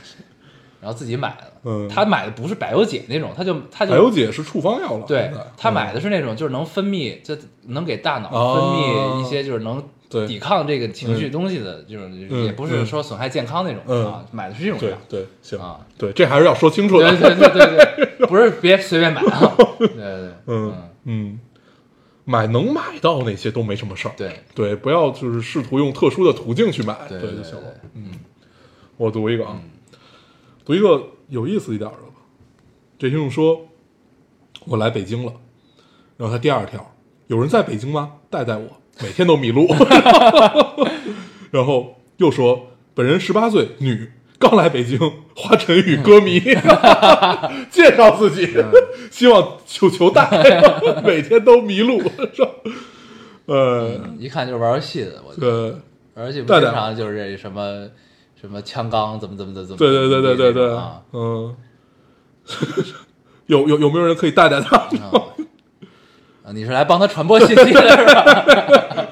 [0.80, 1.44] 然后自己买了。
[1.62, 14.96] 嗯他买的不是百忧解那种，他就他就百忧解是处方药了，对他买嗯的是那种就是能分泌，就能给大脑哦分泌一些就是能对抵抗这个情绪东西的这种，嗯也不是说损害健康那种嗯啊，买的是这种药。
[15.08, 19.54] 对行啊，对，这还是要说清楚的，对对对对对， 不是别随便买啊。
[19.78, 21.40] 对对对，嗯嗯，
[22.30, 24.14] 买能买到那些都没什么事儿。
[24.16, 27.74] 对对，不要就是试图用特殊的途径去买，对对就行了。
[27.94, 28.12] 嗯，
[28.96, 29.60] 我读一个啊，
[30.64, 32.14] 读一个有意思一点的吧。
[32.96, 33.66] 这听众说，
[34.64, 35.32] 我来北京了，
[36.16, 36.94] 然后他第二条，
[37.26, 38.12] 有人在北京吗？
[38.30, 39.66] 带带我，每天都迷路。
[41.50, 44.08] 然后又说，本人十八岁，女，
[44.40, 44.98] 刚来北京，
[45.36, 46.40] 华晨宇歌迷，
[47.70, 48.48] 介绍自己，
[49.12, 50.26] 希望求求带，
[51.04, 52.00] 每天都迷路，
[52.32, 52.48] 是吧？
[53.44, 55.78] 呃，一看就是玩游戏的，我觉得
[56.14, 57.86] 呃，玩游戏不经常就是这什么
[58.40, 61.54] 什么枪刚怎么怎么怎么怎么，对对对对对对，啊，嗯，
[63.46, 64.76] 有有有没有人可以带带他？
[64.78, 69.06] 啊你是来帮他传播信息的是吧？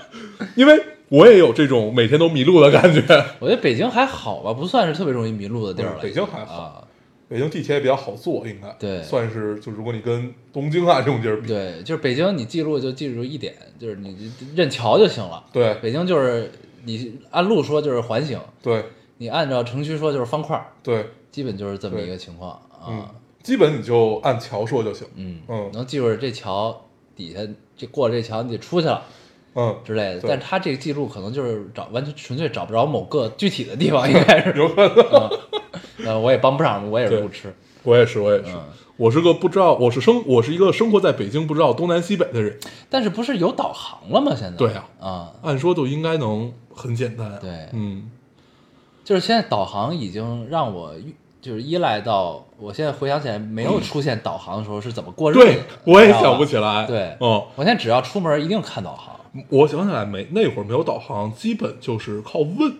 [0.57, 3.01] 因为我也有这种每天都迷路的感觉。
[3.40, 6.55] 我觉得北京还好吧，不算是特别容易迷路的地儿北京还好。
[6.55, 6.85] 啊，
[7.29, 8.75] 北京地铁也比较好坐，应该。
[8.79, 9.03] 对。
[9.03, 15.44] 算是就如果你跟东京啊这种地儿比，对，就是北京，你记住就记住一点，就是你认桥就行了。
[15.53, 15.75] 对。
[15.83, 16.51] 北京就是
[16.85, 18.85] 你按路说就是环形，对。
[19.21, 23.11] 你按照城区说就是方块儿，对，基本就是这么一个情况嗯啊。，
[23.42, 25.07] 基本你就按桥说就行。
[25.16, 25.71] 嗯嗯。
[25.73, 27.40] 能记住这桥底下，
[27.77, 29.03] 这过了这桥你得出去了
[29.59, 30.21] 嗯，之类的。
[30.23, 34.55] 但是他这个记录可能就是找完全纯粹找不着某个具体的地方，应该是。
[34.57, 36.07] 有可能。
[36.07, 37.53] 呃，我也帮不上，我也是对路痴。
[37.83, 38.62] 我也是，我也是嗯，
[38.97, 42.57] 我是个不知道，我是生，我是一个生活在北京不知道东南西北的人。
[42.88, 44.33] 但是不是有导航了吗？
[44.37, 47.38] 现在对啊啊，按说就应该能很简单啊。
[47.40, 48.11] 对嗯，
[49.05, 50.92] 就是现在导航已经让我
[51.40, 56.85] 就是依赖到，我现在回想起来，没有出现导航的时候是怎么过日子的对，我也想不起来。
[56.87, 59.17] 对哦，我现在只要出门一定看导航。
[59.49, 62.75] 我想起来没，那会儿没有导航，基本就是靠问，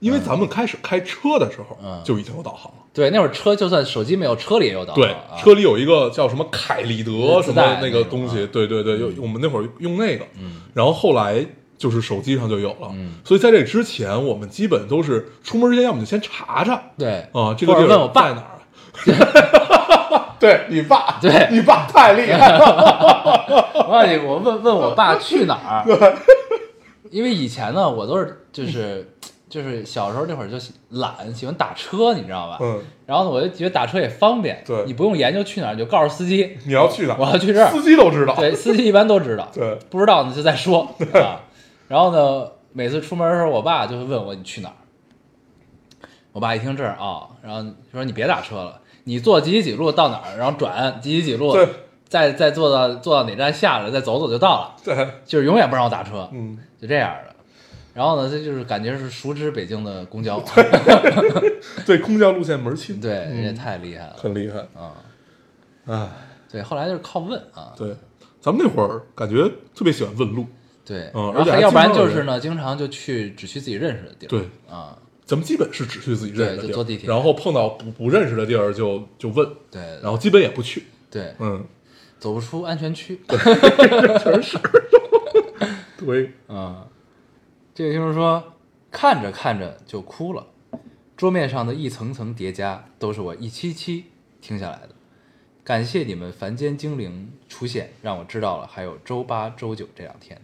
[0.00, 2.00] 因为咱们开始开车的时候嗯。
[2.04, 2.78] 就已经有导航了。
[2.92, 5.02] 对，那会儿车就算手机没有，车里也有导航。
[5.02, 8.48] 对，啊、车里有一个叫什么凯立德什么那个东西，啊。
[8.52, 11.44] 对对对，有我们那会儿用那个，嗯，然后后来
[11.78, 13.14] 就是手机上就有了，嗯。
[13.24, 17.26] 所以在这之前，我们基本都是出门之前，要么就先查查对。
[17.32, 18.48] 啊，这个地儿问我爸在哪儿。
[20.38, 26.16] 对你爸， 对你爸太厉害了， 我告诉你，我问问我爸去哪儿，
[27.10, 29.14] 因为以前呢，我都是就是
[29.48, 30.56] 就是小时候那会儿就
[30.90, 32.58] 懒，喜欢打车，你知道吧？
[32.60, 37.16] 嗯，然后呢，我就觉得打车也方便，对你不用研究去哪儿，你就告诉司机，你要去哪儿？
[37.20, 41.40] 我要去这儿司机都知道，对，司机一般都知道，对不知道呢就再说啊。
[41.88, 44.74] 然后呢，每次出门的时候，我爸就会问我你去哪儿。
[46.32, 51.68] 我爸一听这儿啊，然后说你别打车了，你坐几几几路到哪儿，然后转几几几路对，
[52.08, 57.32] 再再坐到坐到哪站下来，再走走就到了，对，就是永远不让我打车，嗯，就这样的。
[57.94, 60.42] 然后呢，这就是感觉是熟知北京的公交，
[61.84, 64.92] 对，公交路线门儿清，对，嗯人家太厉害了很厉害，啊。
[65.84, 66.08] 哎，
[66.50, 67.94] 对，后来就是靠问啊，对，
[68.40, 69.42] 咱们那会儿感觉
[69.74, 70.46] 特别喜欢问路，
[70.86, 74.96] 对，嗯而且还然后还要不然就是呢，经常就去只去自己认识的地儿，对啊，
[75.32, 77.08] 咱们基本是只去自己认识的地儿，坐地铁。
[77.08, 81.64] 然后碰到不不认识的地儿就就问，对，然后基本也不去，对，嗯，
[82.18, 84.58] 走不出安全区，全 是。
[85.96, 86.86] 对，嗯，
[87.74, 88.44] 这个听众说，
[88.90, 90.46] 看着看着就哭了，
[91.16, 94.04] 桌面上的一层层叠加都是我一期期
[94.42, 94.90] 听下来的。
[95.64, 100.38] 感谢你们凡间精灵出现，让我知道了还有周八、周九这两天。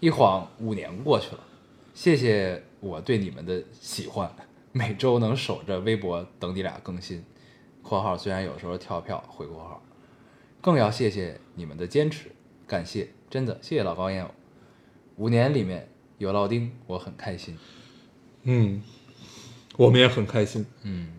[0.00, 1.44] 一晃五年过去了，
[1.94, 4.34] 谢谢我对你们的喜欢，
[4.72, 7.24] 每周能守着微博等你俩更新。
[7.80, 9.80] （括号虽然有时候跳票回括号），
[10.60, 12.32] 更要谢谢你们的坚持，
[12.66, 14.30] 感谢，真的谢谢老高烟友。
[15.16, 17.56] 五年里面有老丁，我很开心。
[18.42, 18.82] 嗯，
[19.76, 21.12] 我们也很开心，嗯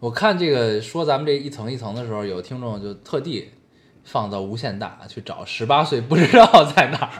[0.00, 3.50] 我看这个说咱们这一层一层的时候，有听众就特地
[4.08, 7.10] 放到无限大去找十八岁不知道在哪儿，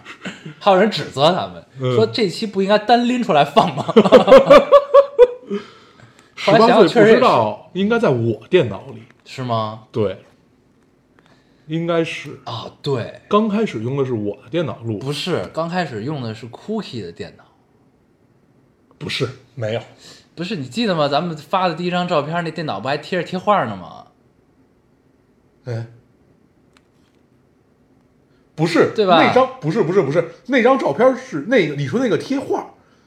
[0.59, 3.85] 还有人指责他们、嗯说这期不应该单拎出来放吗？
[6.35, 9.85] 十八岁不知道应该在我电脑里，是吗？
[9.93, 10.25] 对，
[11.67, 17.45] 应该是啊，对，刚开始用的是我的电脑录，不是，刚开始用的是 Cookie 的电脑，
[18.97, 19.81] 不是没有，
[20.35, 21.07] 不是你记得吗？
[21.09, 24.07] 咱们发的第一张照片，那电脑不还贴着贴画呢吗？
[25.65, 25.87] 哎，
[28.59, 32.67] 不是，对吧那张不是不是不是那张照片是那个你说那个贴画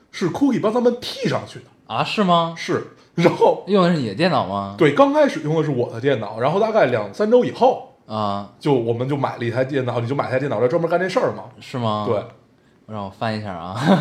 [0.10, 2.56] 是 Cookie 帮他们 P 上去的，啊，是吗？
[2.58, 4.76] 是，然后用的是你的电脑吗？
[4.78, 11.44] 对，刚开始用的是我的电脑，然后大概两三周以后，啊，就我们就买了一台电脑，你就买台电脑来专门干这事儿嘛。
[11.60, 12.06] 是吗？
[12.08, 12.24] 对，，
[12.88, 13.80] 让我翻一下啊。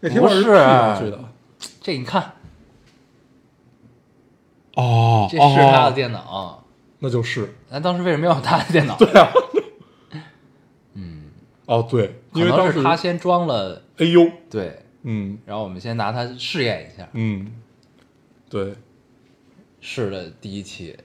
[0.00, 1.18] 那贴画是 P 上去的。
[1.80, 2.32] 这你看，
[4.74, 6.61] 哦这是他的电脑，
[7.02, 7.52] 那就是。
[7.68, 8.96] 咱当时为什么要用他的电脑？
[8.96, 9.28] 对啊，
[10.94, 11.24] 嗯。
[11.66, 15.38] 哦对，可因为当时他先装了，哎呦，对，嗯。
[15.44, 17.52] 然后我们先拿它试验一下，嗯，
[18.48, 18.74] 对，
[19.80, 20.96] 试了第一期，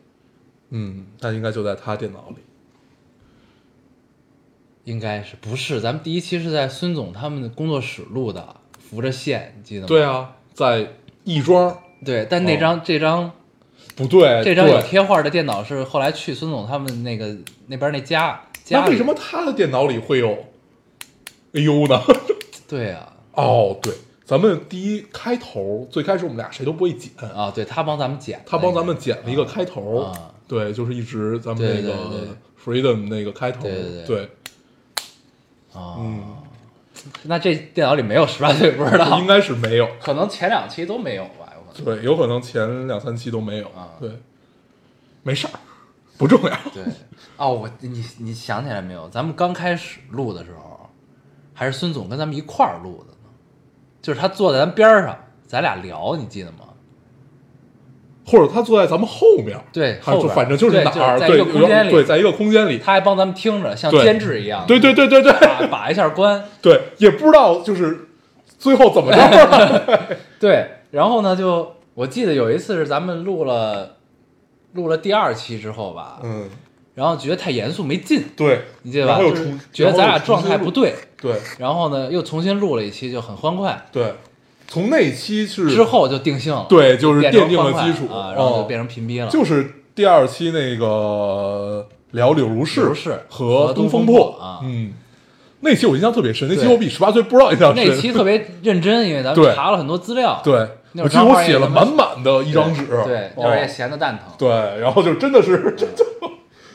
[0.70, 2.36] 嗯，那应该就在他电脑里。
[4.84, 5.82] 应该是不是？
[5.82, 9.88] 咱们第一期是在孙总他们的工作室录的，扶着线，你记得吗？
[9.88, 10.94] 对啊，在
[11.26, 11.78] 亦庄。
[12.06, 13.32] 对，但那张、这张
[13.96, 17.36] 不对，这张有贴画的电脑是后来去孙总他们那个
[17.68, 20.38] 那边那家家那为什么他的电脑里会有？
[21.54, 22.02] 哎呦呢？
[22.68, 23.14] 对啊。
[23.34, 23.94] 哦，对，
[24.26, 32.28] 咱们第一开头最开始我们俩谁都不会剪，啊，对他帮咱们剪他帮咱们剪了一个开头，啊对，就是一直咱们那个
[32.64, 34.30] freedom 那个开头，对对对对，
[35.74, 36.22] 啊，嗯，
[37.24, 41.30] 那这电脑里没有十八岁不知道应，该是没有，可能前两期都没有。
[41.84, 43.90] 对，有可能前两三期都没有啊。
[44.00, 44.10] 对，
[45.24, 45.54] 没事儿，
[46.18, 46.84] 不重要，对，
[47.38, 49.10] 哦，我你你想起来没有？
[49.10, 50.90] 咱们刚开始录的时候，
[51.54, 53.30] 还是孙总跟咱们一块儿录的呢，
[54.02, 56.60] 就是他坐在咱边上，咱俩聊，你记得吗？
[58.26, 68.10] 或者他坐在咱们后面，对，还是后边反正就是对哪儿，在一对个空间里，对，在一个空间里，他还帮咱们听着，像监制一样，对对对对对把把一下关，对，也不知道就是
[68.58, 73.98] 最后怎么着， 对，然后呢，就我记得有一次是咱们录了
[74.74, 76.50] 录了第二期之后吧，嗯，
[76.96, 79.12] 然后觉得太严肃没劲，对，你记得吧？
[79.14, 81.36] 然后又重觉得咱俩状态不对，对。
[81.60, 84.16] 然后呢又重新录了一期，就很欢快，对，
[84.68, 88.12] 从那期是之后就定性了，对，就是变成奠定了快基础。
[88.12, 88.64] 啊，然后就哦。
[88.64, 94.62] 变成屏蔽了，就是第二期那个聊柳如是柳如是和和东风风破啊。
[94.64, 94.94] 嗯，
[95.60, 96.74] 那期我印象特别深，那期对。
[96.74, 97.88] 我比十八岁不知道印象深。
[97.88, 99.46] 那 期特别认真，因为咱对。
[99.46, 100.68] 们查了很多资料，对，
[101.04, 106.06] 我记得我写了满满的一张纸，对，那哦会儿也闲的蛋疼，对，然后就真的是真的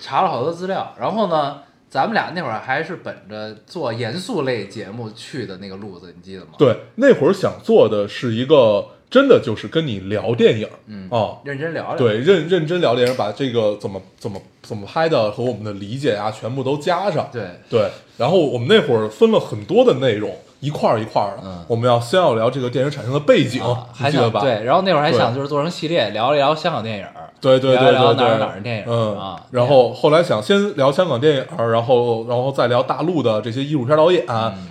[0.00, 6.76] 查了好多资料，然后呢，咱们俩那会儿还是本着做严肃类节目去的那个路子，你记得吗？，对。
[6.96, 17.28] 那会儿想做的是一个真的就是跟你聊电影，嗯啊，认真聊聊，对，认认真聊电影，把这个怎么怎么怎么拍的和我们的理解啊，全部都加上。
[17.30, 21.42] 对对，然后我们那会儿分了很多的内容，一块儿一块儿的。
[21.44, 24.40] 嗯我们要先要聊这个电影产生的背景，啊还记得吧？
[24.40, 27.04] 对，然后那会儿还想就是做成系列，聊一聊香港电影
[27.38, 34.24] 对，对对对聊一聊哪儿哪儿的电影嗯啊然后后来想先聊香港电影，然后然后再聊大陆的这些艺术片导演，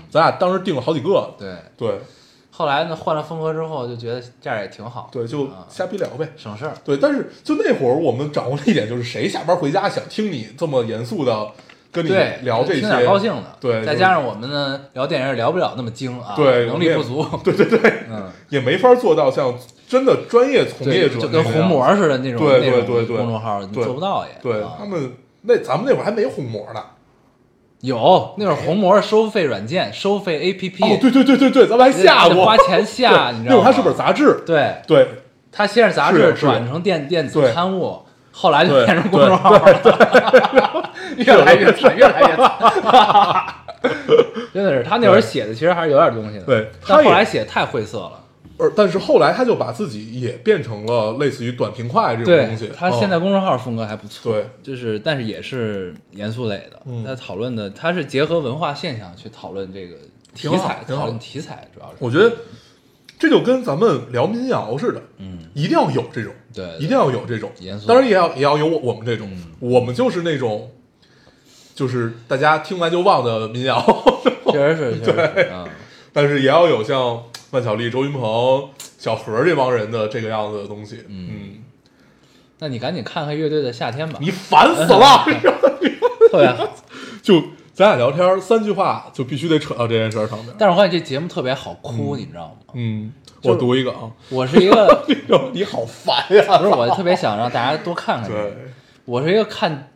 [0.09, 1.29] 咱俩当时定了好几个。
[1.37, 1.53] 对。
[1.77, 1.99] 对
[2.53, 6.27] 后来呢，换了风格之后，就觉得这样也挺好，对，就啊瞎逼聊呗。
[6.35, 6.73] 省事儿。
[6.83, 11.47] 对，但是就那会儿我们掌握了一点，就是谁下班回家想听你这么严肃的
[11.91, 12.09] 跟你，
[12.43, 13.55] 聊这些，听点高兴的。
[13.59, 17.25] 对再加上我们呢，聊电影聊不了那么精啊，对能力不足。
[17.43, 24.31] 对对对，嗯，也没法做到像真的专业从业，者就跟红那个样子模似的那种对那种对对对公众号，你做不到也。
[24.41, 26.83] 对啊他们那咱们那会儿还没红魔呢。
[27.81, 30.85] 有那会儿红魔是收费软件，收费 APP。
[30.85, 33.55] 哦，对对对对对，咱们还下过，花钱下，你知道吗？
[33.55, 34.43] 那会儿还是本杂志。
[34.45, 35.07] 对，对
[35.51, 39.81] 它先是杂志转成电电子刊物，后来就变成公众号了，
[41.17, 42.51] 越来越惨，越来越惨。
[44.53, 48.11] 真的是，他那会儿写的其实还是有点东西的，对但后来写太晦涩了。
[48.61, 52.69] 而但是后来他就把自己也变成了类似于短平快这种东西。
[52.77, 53.21] 他现在嗯。
[53.21, 57.03] 公众号风格还不错，对，就是但是也是严肃类的，嗯。
[57.03, 59.95] 他讨论的他是结合文化现象去讨论这个
[60.35, 61.95] 题材，讨论题材主要是。
[61.97, 62.31] 我觉得
[63.17, 67.87] 这就跟咱们聊民谣似的，嗯，一定要有这种，对对一定要有这种严肃。
[67.87, 69.51] 当然也要也要有我我们这种，嗯。
[69.59, 70.71] 我们就是那种，
[71.73, 73.83] 就是大家听完就忘的民谣，
[74.51, 75.67] 确实是，确实是， 嗯，
[76.13, 81.03] 但是也要有像万晓利、周云鹏、小何这帮人的这个样子的东西。
[81.07, 81.63] 嗯嗯，
[82.59, 85.25] 那你赶紧看看乐队的夏天吧，你烦死了，
[86.31, 86.67] 特别好。
[87.21, 87.41] 就
[87.73, 90.53] 咱俩聊天三句话就必须得扯到这件事儿上面。
[90.57, 92.73] 但是我发现这节目特别好哭，你知道吗？
[92.73, 93.11] 嗯，
[93.43, 95.03] 我读一个啊，我是一个，
[95.53, 96.57] 你好烦呀！
[96.57, 98.49] 不是我特别想让大家多看看这个。
[98.49, 98.57] 对，
[99.05, 99.89] 我是一个看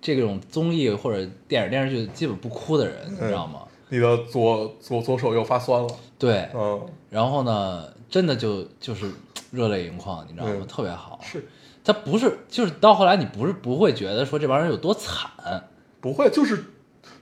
[0.00, 3.60] 这种综艺或者电影电视剧基本不哭的人，你知道吗？
[3.88, 5.88] 你的左左左手又发酸了。
[6.18, 6.80] 对，嗯，
[7.10, 9.10] 然后呢，真的就就是
[9.50, 10.52] 热泪盈眶，你知道吗？
[10.56, 11.20] 嗯特别好。
[11.22, 11.46] 是
[11.84, 15.30] 他不是，就是到后来你不是不会觉得说这帮人有多惨，
[16.00, 16.64] 不会，就是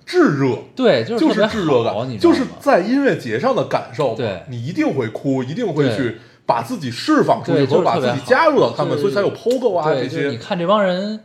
[0.07, 0.57] 炙热。
[0.75, 2.45] 对，就是就是炙热，感，就是？
[2.61, 4.15] 在音乐节上的感受。
[4.15, 10.29] 对你一定会哭，一定会去把自己释放出去，或者把自己加入到他们，所以才有 POGO 啊，这些。
[10.29, 11.21] 你看这帮人，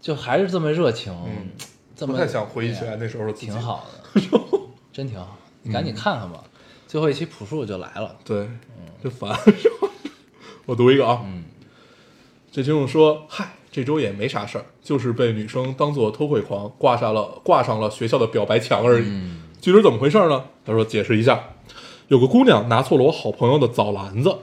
[0.00, 1.50] 就还是这么热情，嗯
[1.94, 3.52] 这么不太想回忆起来那时候的挺。
[3.54, 4.20] 好的，
[4.96, 5.36] 真挺好。
[5.60, 6.42] 你赶紧看看吧，
[6.88, 8.16] 最后一期朴树就来了。
[8.24, 8.48] 对，
[9.04, 9.38] 就烦。
[10.64, 11.44] 我读一个啊，嗯
[12.50, 19.04] 这听众说：“嗨，这周也没啥事儿，就是被女生当做偷窥狂挂上了挂上了学校的表白墙而已。
[19.06, 20.44] 嗯具体怎么回事呢？
[20.64, 21.44] 他说解释一下，
[22.08, 24.34] 有个姑娘拿错了我好朋友的澡篮子，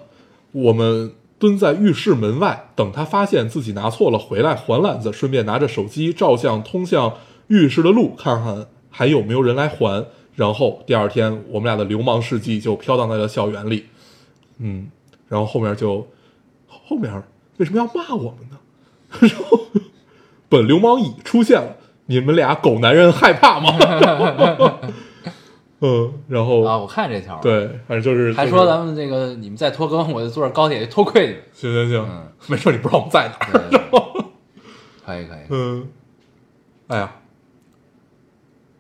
[0.52, 10.06] 我们蹲在浴室门外等她发现自己拿错了，回来还篮子，顺便拿着手机照相通向浴室的路，看看还有没有人来还。
[10.36, 13.86] 然后第二天，我们俩的流氓事迹就飘荡在了校园里。
[14.58, 14.90] 嗯，
[15.28, 16.08] 然后后面就
[16.68, 17.12] 后面
[17.58, 18.58] 为什么要骂我们呢？
[19.20, 19.60] 然后
[20.50, 21.76] 本流氓乙出现了，
[22.08, 23.78] 你们俩狗男人害怕吗？
[25.82, 31.42] 嗯，然后啊，我看这条，，对，反正就是还说咱们这个你们再拖更，我就坐着高铁去偷窥你们。
[31.52, 33.70] 行行行，嗯没事，你不知道我们在哪儿。
[33.70, 33.80] 对
[35.06, 35.88] 可以可以，嗯，
[36.88, 37.12] 哎呀，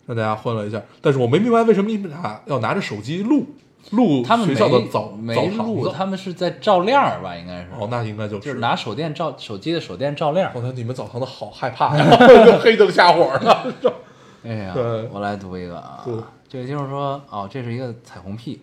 [0.05, 0.81] 让大家欢乐一下。
[1.01, 3.45] 但是我没明白为什么你们俩要拿着手机录
[3.91, 7.35] 录他们学校的没澡没录，他们是在照亮儿吧？
[7.35, 10.51] 应该是，哦，那应该就是就是拿手电照手机的手电照亮儿。
[10.55, 12.17] 我看你们澡堂子好害怕呀，
[12.63, 13.93] 黑灯瞎火的。
[14.45, 16.21] 哎呀对，我来读一个啊读。
[16.49, 18.61] 这位听众说，哦，这是一个彩虹屁，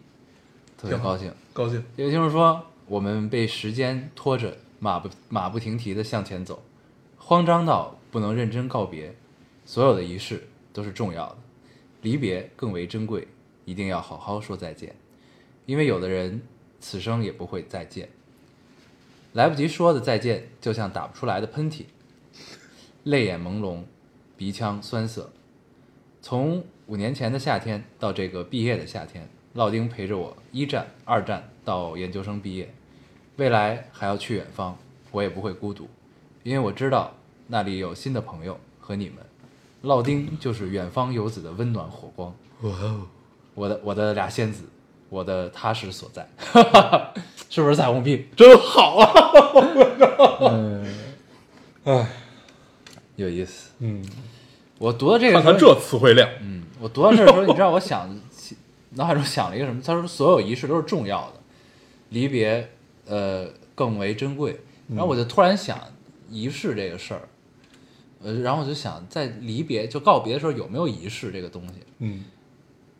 [0.78, 1.32] 特别挺好高兴。
[1.52, 6.62] 高兴，这位听众说，我们被时间拖着，马不马不停蹄地向前走，
[7.16, 9.14] 慌张到不能认真告别。
[9.64, 11.38] 所有的仪式都是重要的，
[12.02, 13.26] 离别更为珍贵，
[13.64, 14.94] 一定要好好说再见，
[15.66, 16.40] 因为有的人
[16.80, 18.08] 此生也不会再见。
[19.32, 21.84] 来不及说的再见，就像打不出来的喷嚏，
[23.04, 23.82] 泪眼朦胧，
[24.36, 25.30] 鼻腔酸涩。
[26.20, 32.74] 从五年前的夏天到这个毕业的夏天，烙丁陪着我一战、二战到研究生毕业，
[33.36, 34.76] 未来还要去远方，
[35.12, 35.88] 我也不会孤独，
[36.42, 37.14] 因为我知道
[37.46, 39.29] 那里有新的朋友和你们。
[39.82, 43.02] 烙丁就是远方游子的温暖火光，哇哦，
[43.54, 44.64] 我的我的俩仙子，
[45.08, 46.28] 我的踏实所在，
[47.48, 48.28] 是不是彩虹屁？
[48.36, 49.12] 真好啊！
[50.52, 50.94] 嗯，
[51.84, 52.08] 哎，
[53.16, 53.70] 有意思。
[53.78, 54.04] 嗯，
[54.78, 58.14] 我读到这个看看这词汇量，嗯，我读到这儿的时候，你知道我想
[58.90, 59.80] 脑海中想了一个什么？
[59.84, 61.40] 他说所有仪式都是重要的，
[62.10, 62.70] 离别
[63.06, 64.60] 呃更为珍贵。
[64.88, 65.78] 然后我就突然想
[66.28, 67.22] 仪式这个事儿，
[68.22, 71.74] 呃，然后我就想在离别就告别的时候有没有仪式这个东西？
[71.98, 72.24] 嗯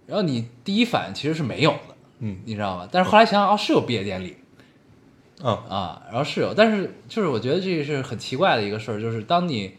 [0.07, 2.89] 然后你第一反应其实是没有的，嗯你知道吗？
[2.91, 4.37] 但是后来想想，哦，是有毕业典礼
[5.43, 9.75] 嗯，啊，然后是有，但是就是我觉得这是很奇怪的一个事儿，就是当你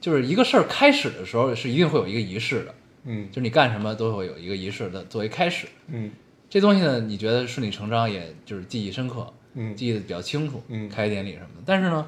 [0.00, 2.74] 就是一个事儿开始的时候，是一定会有一个仪式的。
[3.06, 5.66] 嗯就是你干什么都会有一个仪式的作为开始。
[5.88, 6.10] 嗯
[6.48, 11.62] 这东西呢，你觉得顺理成章，也就是记忆深刻，嗯记忆的比较清楚，嗯开典礼什么的。
[11.66, 12.06] 但是呢，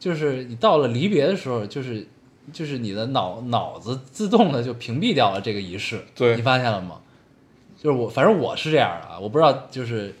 [0.00, 2.04] 就是你到了离别的时候，就是
[2.52, 6.34] 就是你的脑脑子自动的就屏蔽掉了这个仪式，对。
[6.34, 6.96] 你发现了吗？
[7.80, 10.12] 就是我，反正我是这样的啊，我不知道就是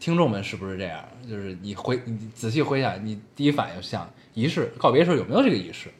[0.00, 5.90] 听众们是不是这样，就是你回你仔细回想，你第一反应想仪式告别的时候有没有这个仪式，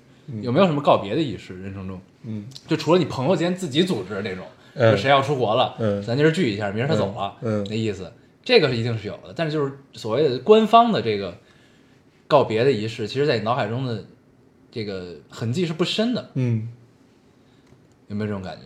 [0.43, 1.63] 有没有什么告别的仪式？
[1.63, 2.47] 人生中，嗯。
[2.67, 4.45] 就除了你朋友间自己组织那种，
[4.75, 4.91] 嗯。
[4.91, 6.03] 就谁要出国了，嗯。
[6.03, 7.63] 咱今儿聚一下，明儿他走了，嗯。
[7.63, 9.33] 嗯那意思，这个是一定是有的。
[9.35, 11.37] 但是就是所谓的官方的这个
[12.27, 14.05] 告别的仪式，其实在你脑海中的
[14.71, 16.69] 这个痕迹是不深的，嗯，
[18.09, 18.63] 有没有这种感觉？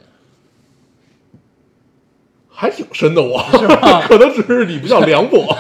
[2.49, 3.43] 还挺深的我
[4.07, 5.57] 可能只是你比较凉薄，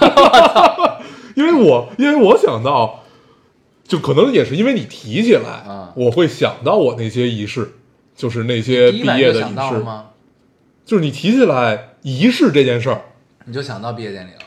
[1.34, 3.04] 因为我因为我想到，
[3.84, 7.72] 就可能也是因为你提起来，啊我会想到我那些仪式，
[8.14, 9.84] 就是那些毕业的仪式？
[10.84, 13.02] 就是你提起来仪式这件事儿，
[13.46, 14.40] 你就想到毕业典礼了。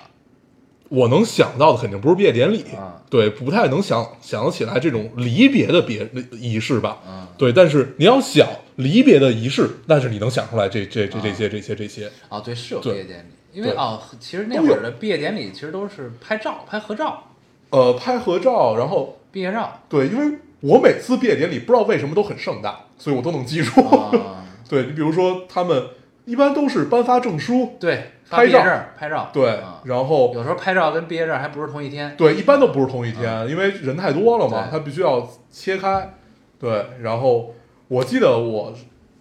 [0.93, 3.01] 我能想到的肯定不是毕业典礼，啊。
[3.09, 13.77] 对，不太能想想得起来这种离别的别仪式吧，嗯对，但是你要想离别的仪式，但是你能想出来这这这这些这些这些，哦，对，是有毕业典礼，因为对。
[13.77, 17.23] 哦，其实那会儿的毕业典礼其实都是拍照、拍合照、
[17.71, 19.81] 呃，拍合照，然后毕业照。
[19.89, 23.81] 对，因为我每次毕业典礼不知道为什么都很盛大，所以我都能记住。
[23.81, 24.11] 啊，
[24.69, 25.83] 对你比如说，他们
[26.25, 28.63] 一般都是颁发证书，对，发拍照。
[28.97, 36.13] 拍照，对，啊然后有时候拍照跟毕业证还不是同一天，对，一般都不是同一天，因为人太多了嘛，他必须要切开。
[36.59, 37.53] 对，然后
[37.88, 38.73] 我记得我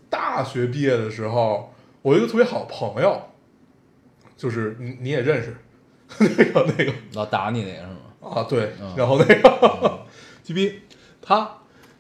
[0.09, 3.21] 大学毕业的时候，我一个特别好的朋友，
[4.37, 5.57] 就是你你也认识，
[6.19, 6.93] 那个那个。
[7.15, 7.97] 老打你那个是吗？
[8.21, 8.95] 啊，对，嗯。
[8.97, 10.01] 然后那个
[10.43, 10.83] 鸡逼，
[11.21, 11.51] 他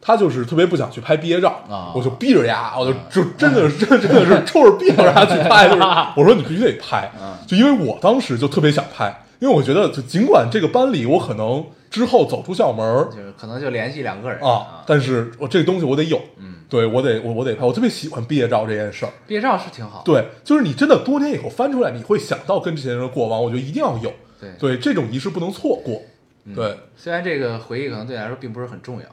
[0.04, 1.92] 他就是特别不想去拍毕业照，啊。
[1.94, 5.82] 我就逼着丫，我就就真的是真 真的是抽着逼着他去拍，就是
[6.16, 7.10] 我说你必须得拍。
[7.18, 19.12] 嗯，就因为我当时就特别想拍，因为我觉得就尽管这个班里我可能之后走出校门儿就是可能就联系两个人啊，但是我这个东西我得有，嗯，对我得我我得拍，我特别喜欢毕业照这件事儿。
[19.26, 24.12] 毕业照是挺好，对，就是你真的多年以后翻出来，你会想到跟这些人的过往，我觉得一定要有。
[24.40, 24.50] 对。
[24.58, 26.02] 对，这种仪式不能错过。
[26.44, 26.54] 嗯。
[26.54, 26.76] 对。
[26.96, 29.06] 虽然这个回忆可能对你来说并不是很重要，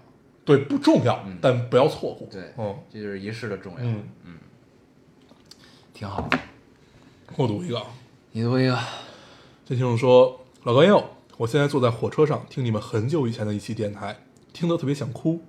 [0.50, 2.28] 对，不重要嗯，但不要错过。
[2.32, 3.86] 对，嗯这就是仪式的重要，
[4.24, 4.36] 嗯，
[5.94, 6.28] 挺好。
[7.36, 7.86] 我读一个啊，
[8.32, 8.76] 你读一个，
[9.64, 15.40] 这听众说：“老高友，我现在坐在火车上听你们很久以前的一期电台，听得特别想哭。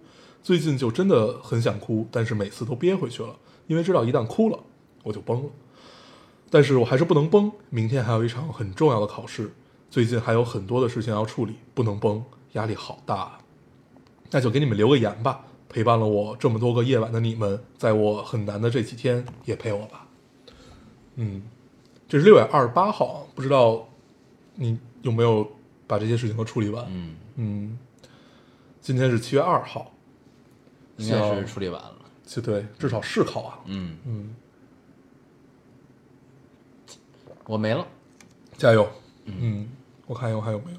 [0.42, 3.34] 最近就真的很想哭，但是每次都憋回去了，
[3.68, 4.60] 因为知道一旦哭了
[5.02, 5.50] 我就崩了。
[6.50, 9.54] 但是我还是不能崩，明天还有一场很重要的考试，
[9.90, 12.22] 最近还有很多的事情要处理，不能崩，
[12.52, 13.38] 压力好大啊。
[14.30, 20.06] 那就给你们留个言吧，陪伴了我这么多个夜晚的你们，在我很难的这几天也陪我吧。
[21.16, 21.42] 嗯，
[22.08, 23.88] 这是六月二十八号啊，不知道
[24.54, 25.50] 你有没有
[25.86, 26.86] 把这些事情都处理完？
[26.90, 27.78] 嗯，嗯，
[28.80, 29.92] 今天是七月二号，
[30.96, 33.58] 应该是处理完了，就对，至少是考啊。
[33.66, 34.34] 嗯，嗯，
[37.46, 37.86] 我没了。
[38.56, 38.88] 加油。
[39.24, 39.68] 嗯，
[40.06, 40.78] 我看一下我还有没有？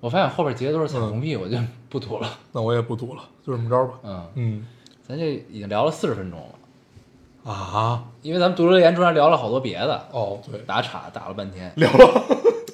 [0.00, 1.56] 我发现后边截的都是彩嗯虹屁，我就
[1.88, 2.28] 不读了。
[2.52, 3.94] 那我也不读了，就这么着吧。
[4.04, 4.66] 嗯，嗯
[5.06, 12.22] 咱这已经聊了四十分钟了，啊，因为咱们读留言中间聊了好多别的，哦，对，打岔打了半天，聊了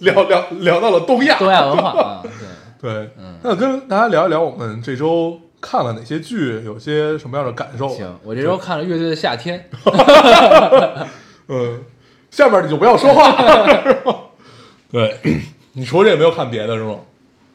[0.00, 1.38] 聊聊聊到了东亚。
[1.38, 2.30] 东亚文化啊，对，
[2.92, 7.88] 对，嗯那跟大家聊一聊我们这周看了哪些剧，有些什么样的感受？
[7.88, 9.66] 行，我这周看了乐队的夏天，
[11.48, 11.82] 嗯，
[12.30, 13.30] 下面你就不要说话。
[13.82, 14.16] 是吧
[14.92, 15.16] 对，
[15.72, 16.98] 你除了这也没有看别的是吗？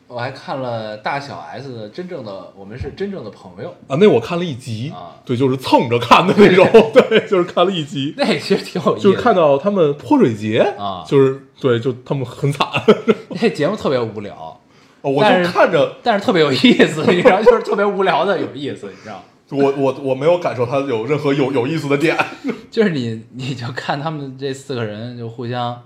[0.09, 5.15] 我还看了大小 S 的真正的我们是真正的朋友，啊，那我看了一集啊。
[5.23, 11.03] 对，就是蹭着看的那种， 对，就是看了一集，那其实挺有意思的，就是看到他们泼水节啊。
[11.07, 12.67] 就是对，就他们很惨，
[13.39, 14.59] 那节目特别无聊，
[15.01, 19.23] 哦我就是看着但是特别有意思，你知道，就是特别无聊的有意思，你知道。
[19.51, 22.15] 我我我没有感受他有任何有有意思的点，
[22.69, 25.81] 就是你，你就看他们这四个人就互相，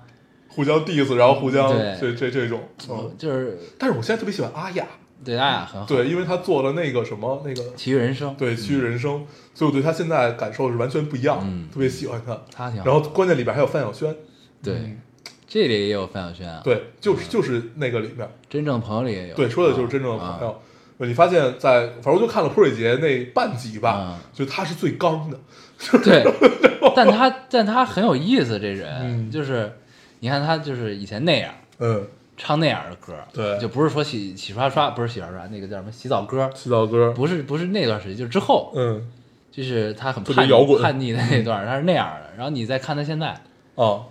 [0.55, 1.97] 互相 diss，然后互相对。
[1.99, 4.85] 这这这种，嗯，就是但是我现在特别喜欢阿雅，
[5.23, 5.87] 对阿雅很好。
[5.87, 9.11] 对，因为她做了那个什么那个奇遇人生，对《奇遇人生》，
[9.53, 11.67] 所以我对她现在感受是完全不一样，嗯。
[11.73, 12.85] 特别喜欢她，她挺好。
[12.85, 14.15] 然后关键里边还有范晓萱，
[14.61, 15.01] 对嗯，
[15.47, 19.35] 这里也有范晓萱啊，，对，就是就是那个里面，真正朋友里也有。
[19.35, 20.39] 对，说的就是真正的朋啊。
[20.41, 20.61] 友。
[20.99, 25.37] 你发现在，反正我就看了泼水节那半集吧啊，就他是最刚的，
[26.01, 26.23] 对，
[26.95, 28.89] 但他但他很有意思，这人。
[29.01, 29.31] 嗯。
[29.31, 29.69] 就是，
[30.23, 32.01] 你看他就是以前那样嗯，
[32.37, 39.05] 唱那样的歌，对就不是说洗洗刷刷，不是洗刷刷，那个叫什么洗澡歌，洗澡歌，不是不是那段时间，就是之后，嗯
[39.51, 42.31] 就是他很叛特别摇滚叛逆的那段，他是那样的。
[42.37, 43.35] 然后你再看他现在，
[43.75, 44.05] 哦，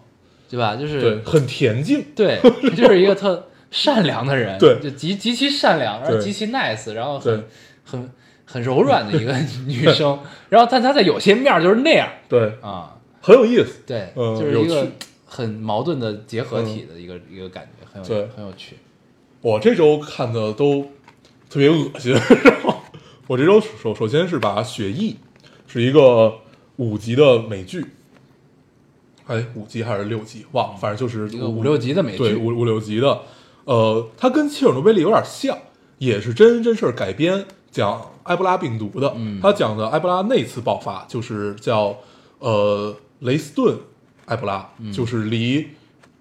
[0.51, 0.77] 对吧？
[0.77, 2.39] 就是对，很恬静，对，
[2.77, 7.43] 就是一个特善良的人，对就极极其善良，然后极其 nice，然后很
[7.87, 8.11] 很
[8.45, 9.33] 很柔软的一个
[9.67, 10.19] 女生，
[10.51, 13.81] 然后但她在有些面就是那样对，啊，很有意思。
[13.87, 14.87] 对，嗯就是一个
[15.35, 18.77] 很矛盾的结合体的一个、一个感觉，很有对很有趣。
[19.41, 20.83] 我这周看的都
[21.49, 22.15] 特别恶心。
[23.27, 25.13] 我这周首首先是把《雪翼》
[25.67, 26.35] 是一个
[26.77, 27.87] 五集的美剧，
[29.27, 33.23] 哎，五集还是六集忘了，反正就是一个五六集的美剧对，五五六集的。
[33.65, 35.57] 呃，它跟切尔诺贝利有点像，
[35.97, 39.15] 也是真人真事儿改编，讲埃博拉病毒的。
[39.17, 41.97] 嗯它讲的埃博拉那次爆发就是叫
[42.41, 43.79] 呃雷斯顿
[44.27, 44.93] 埃博拉，嗯。
[44.93, 45.67] 就是离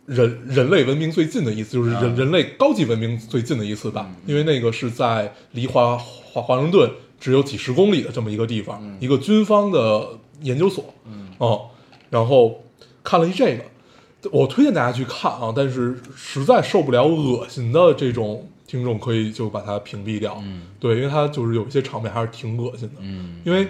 [0.05, 6.89] 人人类文明最近的一次，就是人、啊人类高级文明最近的一次吧，因为那个是在离华华华盛顿
[7.19, 10.07] 只有几十公里的这么一个地方，一个军方的
[10.41, 11.27] 研究所，嗯。
[11.37, 11.69] 哦，
[12.09, 12.63] 然后
[13.03, 20.63] 看了一这个，我推荐大家去看啊，但是实在受不了恶心的这种听众，可以就把它屏蔽掉，嗯。
[20.79, 23.67] 对，因为它就是有一些场面还是挺恶心的，嗯，因为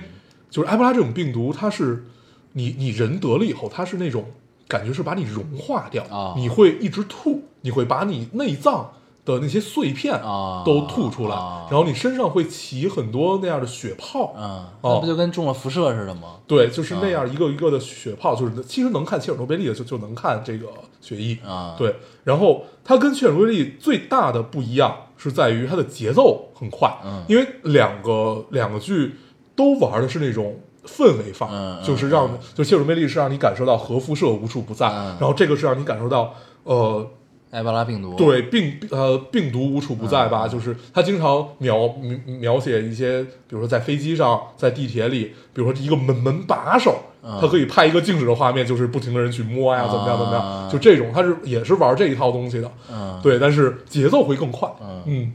[0.50, 2.06] 就是埃博拉这种病毒，它是
[2.54, 4.26] 你你人得了以后，它是那种
[4.68, 8.92] 感觉是把你融化掉，啊你会一直吐，你会把你内脏
[9.24, 14.34] 的那些碎片啊都吐出来，啊然后你身上会起很多那样的血泡，
[14.82, 16.38] 那不就跟中了辐射似的吗？
[16.48, 20.68] 对，就是那样一个一个的血泡，就是其实能看切尔诺贝利的就就能看这个
[21.00, 29.16] 血液，啊，，对，然后它跟切尔诺贝利最大的不一样是在于它的节奏很快，嗯因为两个两个剧
[29.56, 35.18] 都玩的是那种氛围放，嗯嗯就是让就切尔诺贝利是让你感受到核辐射无处不在，嗯。
[35.20, 37.08] 然后这个是让你感受到呃
[37.52, 47.38] 埃博拉病毒，，对病呃病毒无处不在吧，嗯就是他经常描描描写一些，比如说在飞机上，在地铁里，比如说一个门门把手，嗯。
[47.42, 55.04] 他可以拍一个静止的画面，就是不停的人去摸呀，怎么样怎么样，啊就这种，他是也是玩这一套东西的，嗯，，对，但是节奏会更快，嗯。
[55.06, 55.34] 嗯，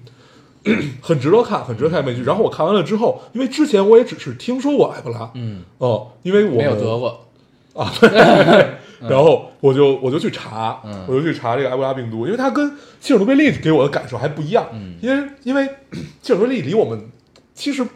[1.01, 2.23] 很值得看，很值得看美剧。
[2.25, 7.27] 然后我看完了之后，因为之前我也只是听说过埃博拉，嗯，哦，因为我没有得过，
[7.75, 8.67] 啊， 对，
[9.09, 11.05] 然后我就我就去查，嗯。
[11.07, 14.95] 我就去查这个埃博拉病毒，因为它跟切尔诺贝利给我的感受还不一样，嗯。
[15.01, 15.69] 因为因为
[16.23, 17.09] 切尔诺贝利离我们
[17.55, 17.87] 其实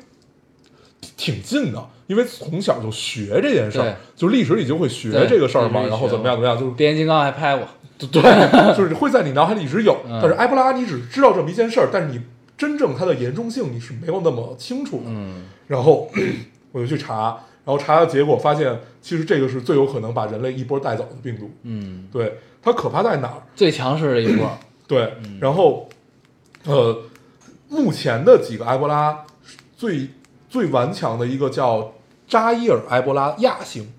[1.16, 7.66] 挺近的，因为从小就学这件事儿，就历史里就会学这个事儿嘛，然后怎么样怎么样，就是变形金刚还拍过，
[8.12, 10.18] 对，就是会在你脑海里一直有，嗯。
[10.23, 12.21] 但是埃博拉你只知道这么一件事儿，但是你
[12.61, 15.05] 真正它的严重性你是没有那么清楚的。
[15.07, 16.11] 嗯然后
[16.73, 17.31] 我就去查，
[17.65, 21.51] 然后查的结果发现，其实这个是最有可能把人类一波带走的病毒。
[21.63, 23.43] 嗯，对，它可怕在哪儿？
[23.57, 25.89] 最强势的一波， 对，然后
[26.65, 27.03] 呃，
[27.71, 29.25] 目前的几个埃博拉
[29.75, 30.09] 最
[30.51, 31.95] 最顽强的一个叫
[32.29, 33.91] 扎伊尔埃博拉亚型，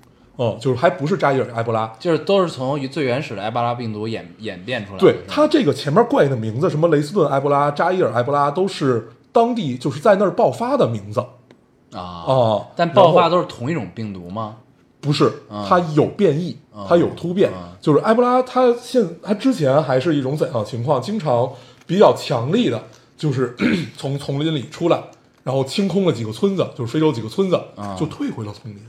[0.42, 5.00] 哦、就是还不是扎伊尔埃博拉，就是都是从最原始的埃博拉病毒演演变出来的。
[5.00, 11.20] 对它这个前面冠以的名字，什么雷斯顿埃博拉、扎伊尔埃博拉，都是当地就是在那儿爆发的名字
[11.92, 12.68] 啊啊。
[12.76, 14.56] 但爆发都是同一种病毒吗？
[15.00, 17.78] 不是啊，它有变异，啊它有突变啊。
[17.80, 21.00] 就是埃博拉，它现它之前还是一种怎样的情况？
[21.00, 21.48] 经常
[21.86, 22.82] 比较强力的，
[23.16, 23.56] 就是
[23.96, 25.04] 从丛林里出来，
[25.44, 28.80] 然后清空了几个村子，就是非洲几个村子啊，就退回了丛林。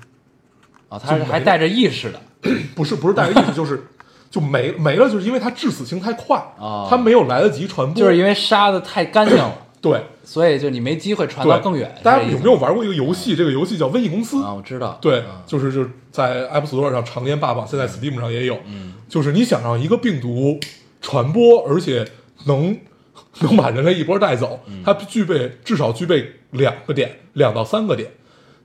[0.93, 2.21] 啊，它是还带着意识的
[2.77, 3.83] 不是不是带着意识， 就是
[4.31, 7.95] 就没没了，就是因为它致死性太快啊它没有来得及传播。
[7.95, 11.93] 就是因为杀的太干净了， 对所以就你没机会传对到更远。
[12.03, 13.35] 大家有没有玩过一个游戏？
[13.35, 14.53] 这个游戏叫《瘟疫公司》啊？
[14.55, 18.59] 我知道，对啊，就是就是在 App Store 上常年霸榜，现在 Steam 上也有。
[18.67, 20.59] 嗯，就是你想让一个病毒
[21.01, 22.07] 传播，而且
[22.47, 22.77] 能
[23.41, 28.09] 能把人类一波带走，嗯它具备至少具备两个点，两到三个点。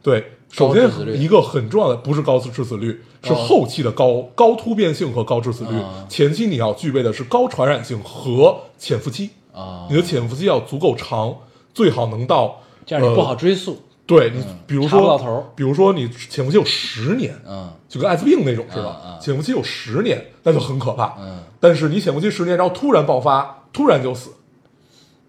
[0.03, 0.89] 对，首先
[1.21, 6.05] 一个很重要的不是高致死率，是后期的高高突变性和高致死率啊。
[6.09, 11.35] 前期你要具备的是高传染性和潜伏期，啊你，的潜伏期要足够长，
[11.73, 13.81] 最好能到呃这样你不好追溯。
[14.05, 21.15] 对你，比如说比如说你潜伏期有十年，嗯就跟艾滋病那种似的，潜伏期有十年，那就很可怕。
[21.19, 24.29] 嗯但是你潜伏期十年，然后突然爆发，突然就死，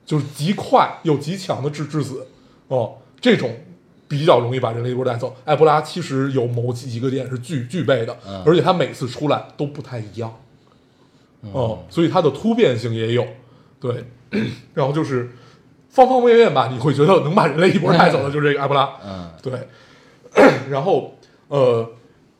[0.06, 2.24] 就是极快又极强的致致死，
[2.68, 3.50] 哦，这种
[4.08, 5.36] 比较容易把人类一波带走。
[5.44, 10.34] 埃博拉其实有某几个点是具具备的，嗯而且它每次出来都不太一样，
[11.52, 13.26] 哦，所以它的突变性也有，
[13.78, 14.04] 对，
[14.74, 15.30] 然后就是
[15.90, 19.30] 方方面面吧，你会觉得能把人类一波带走的就是这个埃博拉，嗯。
[19.42, 19.68] 对，
[20.70, 21.16] 然后
[21.48, 21.92] 呃，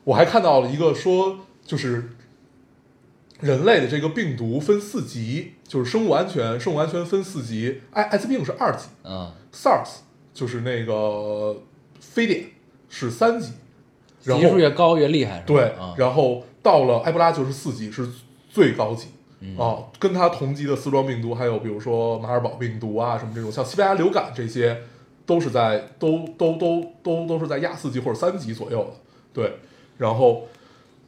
[0.03, 2.09] 我还看到了一个说，就是
[3.39, 9.99] 人类的这个病毒分四级，就是生物安全，生物安全分四级，艾艾滋病是二级嗯，SARS
[10.39, 11.53] 就是那个
[11.99, 12.45] 非典
[12.87, 13.51] 是三级，
[14.23, 18.07] 然后级数越高越厉害，对啊，然后到了埃博拉就是四级，是
[18.49, 19.09] 最高级。
[19.41, 24.81] 嗯啊，跟它同级的丝状病毒，还有比如说马尔堡病毒啊，什么这种，像西班牙流感这些，
[25.25, 28.91] 都是在都都都都都是在亚四级或者三级左右的。
[29.33, 29.57] 对，
[29.97, 30.47] 然后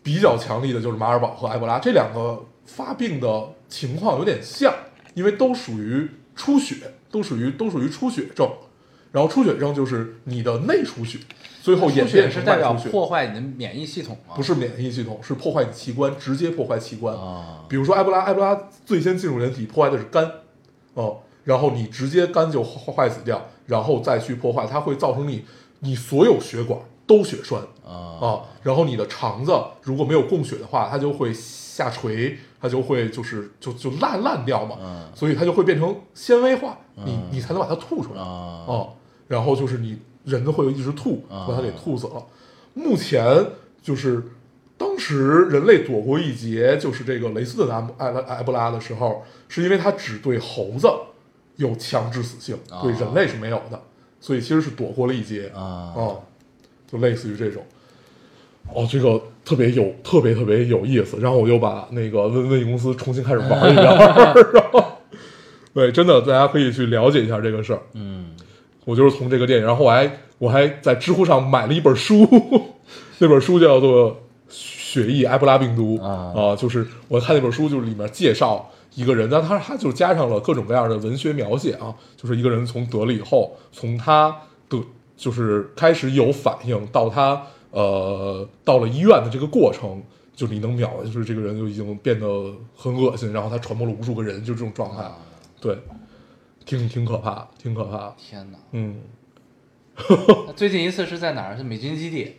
[0.03, 4.73] 比较强力的就是马尔堡和埃博拉这两个发病的情况有点像，
[5.13, 6.75] 因为都属于出血，
[7.09, 8.49] 都属于都属于出血症。
[9.11, 11.19] 然后出血症就是你的内出血，
[11.61, 12.89] 最后演出血变是代表成外出。
[12.89, 14.35] 破坏你的免疫系统吗？
[14.35, 17.13] 不是免疫系统，是破坏你器官，直接破坏器官。
[17.15, 20.31] 啊，比如说埃博拉，埃博拉最先进入人体破坏的是肝，
[20.93, 25.43] 哦，然后你直接肝就坏坏死掉，然后再去破坏，它会造成你
[25.79, 27.91] 你所有血管都血栓啊
[28.21, 29.51] 啊，然后你的肠子
[29.81, 38.21] 如果没有供血的话，它就会下垂，它就会就是就就烂烂掉嘛，嗯所以它就会变成纤维化，你嗯你才能把它吐出来。
[38.21, 38.93] 啊哦，
[39.31, 42.21] 然后就是你人都会一直吐，啊把它给吐死了。
[42.73, 43.23] 目前
[43.81, 44.21] 就是
[44.77, 50.89] 当时人类躲过一劫，就是这个雷斯顿埃埃埃博拉的时候，是因为它只对猴子
[51.55, 53.81] 有强致死性，啊对人类是没有的，
[54.19, 55.49] 所以其实是躲过了一劫。
[55.55, 56.23] 啊哦，
[56.91, 57.63] 就类似于这种。
[58.73, 63.85] 哦，这个特别有特别特别有意思，然后我又把那个温温疫公司重新开始玩一遍，
[64.53, 64.83] 然后
[65.73, 67.81] 对，真的大家可以去了解一下这个事儿。
[67.93, 68.31] 嗯
[68.85, 72.27] 我就是从这个电影，然后我还我还在知乎上买了一本书，
[73.19, 74.11] 那本书叫做
[74.49, 76.55] 《血疫埃博拉病毒》啊。
[76.55, 84.35] 就是我看那本书，就是里面介绍一个人，但他他就加上了各种各样的文学描写啊，就是一个人从得了以后，从他
[84.69, 84.77] 的
[85.15, 90.01] 就是开始有反应到他呃到了医院的这个过程。
[90.33, 92.25] 就你能秒，就是这个人就已经变得
[92.75, 95.15] 很恶心，然后他传播了无数个人，就这种状态，啊，
[95.59, 95.77] 对，
[96.65, 98.13] 挺挺可怕，挺可怕。
[98.17, 98.57] 天哪！
[98.71, 99.01] 嗯，
[100.47, 101.57] 那最近一次是在哪儿？
[101.57, 102.35] 是美军基地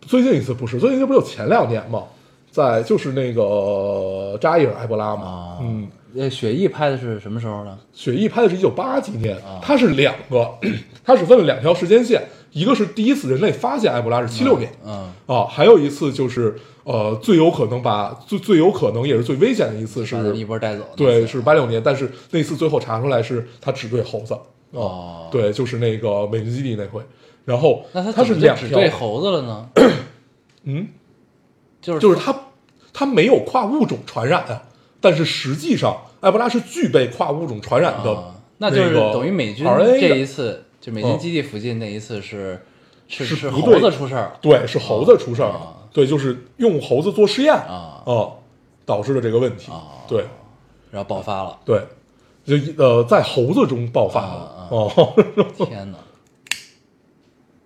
[0.00, 2.04] 最近一次不是，最近不就前两年吗，
[2.50, 5.58] 在就是那个扎伊尔埃博拉嘛，啊。
[5.60, 7.78] 嗯，，那，雪翼拍的是什么时候呢？
[7.92, 10.50] 雪翼拍的是一九八几年啊，它是两个，
[11.04, 16.56] 它是分了两条时间线，一个是第一次人类发现埃博拉是七六年，嗯啊，还有一次就是
[16.88, 24.34] 呃最有可能把最最有可能也是最危险的一次是一波带走对，是八六年，但是那次最后查出来是他只对猴子，
[24.72, 25.28] 哦。
[25.30, 27.02] 对，就是那个美军基地那回，
[27.44, 29.68] 然后那他他是只对猴子了呢？
[30.64, 30.88] 嗯，
[31.82, 32.34] 就是就是他
[32.92, 34.62] 他没有跨物种传染啊，
[35.00, 39.64] 但是实际上埃博拉是具备跨物种传染的、啊那就是等于美军
[40.00, 42.60] 这一次，就美军基地附近那一次是
[43.06, 44.32] 是是猴子出事儿。
[44.40, 45.52] 对是猴子出事儿
[45.98, 48.04] 对，就是用猴子做实验啊。
[48.86, 50.06] 导致了这个问题，啊。
[50.06, 50.24] 对。
[50.92, 51.82] 然后爆发了，对，
[52.44, 55.12] 就呃在猴子中爆发了、哦，
[55.66, 55.98] 天哪！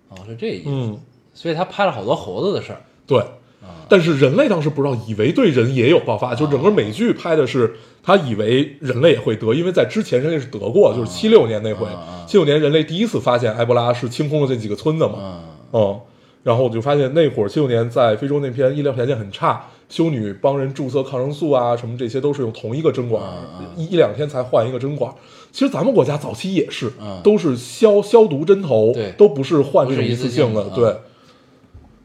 [0.09, 0.99] 哦，是这意思，嗯，
[1.31, 2.81] 所以他拍了好多猴子的事儿。
[3.05, 3.19] 对。
[3.61, 3.85] 啊。
[3.87, 11.85] 但是人类当时不知道，以为对人也有爆发，就整个美剧拍的是他以为人类也会得，因为在之前人类是得过，就是七六年那回
[12.27, 15.39] 七六年人类第一次发现埃博拉是清空了这几个村子嘛，嗯
[15.71, 16.01] 嗯，
[16.43, 23.23] 然后我就发现那会儿七六年在非洲那边医疗条件很差，修女帮人注射抗生素啊什么这些都是用同一个针管
[23.59, 25.13] 嗯，一一两天才换一个针管。
[25.51, 30.95] 其实咱们国家早期也是嗯，都是消消毒针头，都不是换这种一一次性的，对，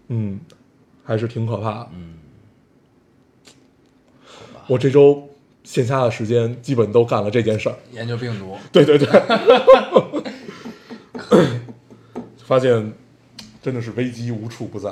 [0.09, 0.39] 嗯，
[1.03, 1.89] 还是挺可怕的。
[1.95, 2.15] 嗯，
[4.67, 5.27] 我这周
[5.65, 7.75] 线下的时间基本都干了这件事儿。
[7.93, 9.09] 研究病毒，对对对，
[12.45, 12.93] 发现
[13.69, 14.91] 真的是危机无处不在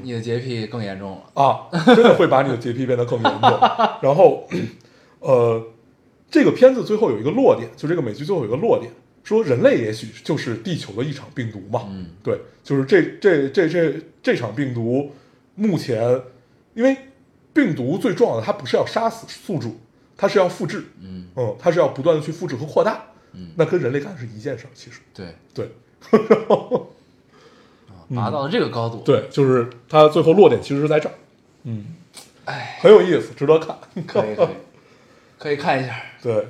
[0.00, 1.42] 你的洁癖更严重了。
[1.42, 1.66] 啊！
[1.86, 3.50] 真的会把你的洁癖变得更严重。
[4.00, 4.48] 然后，
[5.18, 5.60] 呃，
[6.30, 8.92] 这个片子最后有一个落点，就这个美剧最后有一个落点，
[9.24, 11.88] 说人类也许就是地球的一场病毒嘛。
[11.90, 15.10] 嗯对，就是这这这这这场病毒，
[15.56, 16.22] 目前
[16.74, 16.96] 因为
[17.52, 19.80] 病毒最重要的，它不是要杀死宿主，
[20.16, 20.84] 它是要复制。
[21.02, 25.70] 嗯嗯，它是要不断的去复制和扩大，嗯那跟人类干的是一件事儿，其实对，对
[28.14, 31.14] 拔到了这个高度，，对，就是它最后落点其实是在这儿，
[31.64, 31.84] 嗯，
[32.44, 33.76] 哎，很有意思，值得看，
[34.06, 34.48] 可以可以，
[35.38, 36.00] 可以看一下。
[36.22, 36.46] 对，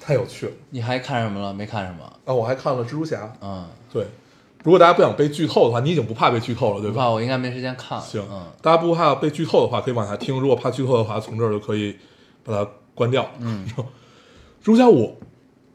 [0.00, 1.52] 太有趣了你还看什么了？
[1.52, 2.04] 没看什么？
[2.24, 2.32] 啊！
[2.34, 4.06] 我还看了蜘蛛侠，嗯，对，
[4.62, 7.08] 如果大家不想被剧透的话，你已经不怕被剧透了，对吧？
[7.08, 8.00] 我应该没时间看。
[8.00, 11.96] 行，嗯大家不怕被剧透的话，可以往下听；如果怕剧透的话，从这儿就可以
[12.42, 13.30] 把它关掉。
[13.40, 13.84] 嗯，蜘
[14.62, 15.16] 蛛侠我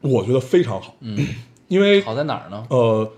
[0.00, 1.16] 我觉得非常好，嗯，
[1.68, 2.66] 因为好在哪儿呢？
[2.70, 3.12] 呃，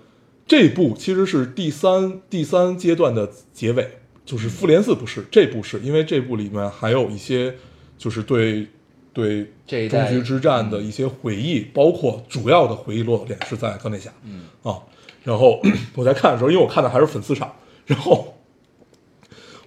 [0.47, 3.89] 这部其实是第三第三阶段的结尾，
[4.25, 7.55] 就是复联四不是，这部是因为这部里面还有一些
[7.97, 8.67] 就是对
[9.13, 14.43] 对这终局之战的一些回忆，包括主要的回忆落点是在钢铁侠，嗯。
[14.63, 14.79] 啊，
[15.23, 15.61] 然后
[15.95, 17.55] 我在看的时候，因为我看的还是粉丝场，
[17.87, 18.35] 然后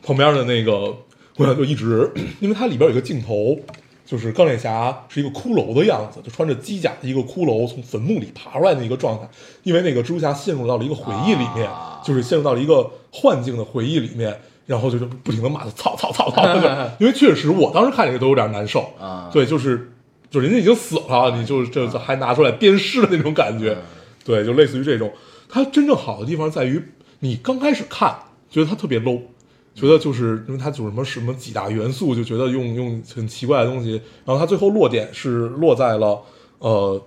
[0.04, 0.96] 旁边的那个
[1.38, 3.60] 我想就一直，因为它里边有一个镜头，
[4.06, 9.28] 就是钢铁侠是一个骷髅的样子，就穿着机甲的一个骷髅从坟墓里爬出来的一个状态，
[9.64, 12.02] 因为那个蜘蛛侠陷入到了一个回忆里面，啊。
[12.06, 16.44] 就是陷入到了一个幻境的回忆里面，然后就是不停的骂他操操操操，
[17.00, 19.28] 因为确实我当时看这个都有点难受啊。
[19.34, 19.92] 对，就是
[20.30, 23.76] 就人家已经死了，你就这这还拿出来鞭尸的那种感觉，
[24.24, 25.12] 对，就类似于这种。
[25.50, 26.80] 它真正好的地方在于，
[27.22, 28.16] 你刚开始看
[28.52, 29.22] 觉得它特别 low，
[29.76, 36.22] 觉得就是因为它有什么什么几大元素，就觉得用用很奇怪的东西，然后它最后落点是落在了
[36.58, 37.04] 呃。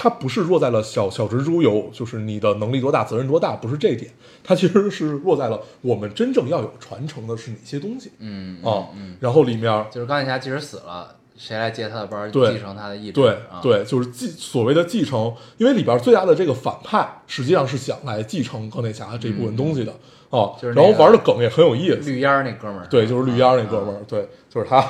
[0.00, 4.08] 它不是落在了小小蜘蛛有，就是你的能力多大，责任多大，不是这一点，
[4.44, 13.12] 它其实是落在了我们真正要有传承的是哪些东西嗯啊、嗯，然后里面就是钢铁侠即使死了，谁来接他的班继承他的意志？
[13.14, 19.92] 对啊、对，就是继所谓的继承，因为里边最大的这个反派实际上是想来继承钢铁侠这部分东西的
[20.30, 24.84] 哦，就是那个然后玩的梗也很有意思，绿烟儿那哥们儿，对，就是绿烟儿那哥们儿，对，就是他。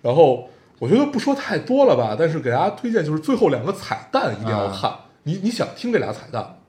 [0.00, 0.48] 然后
[0.78, 4.92] 我觉得不说太多了吧，但是给大家推荐就是最后两个彩蛋一定要看。
[5.24, 6.60] 你你想听这俩彩蛋，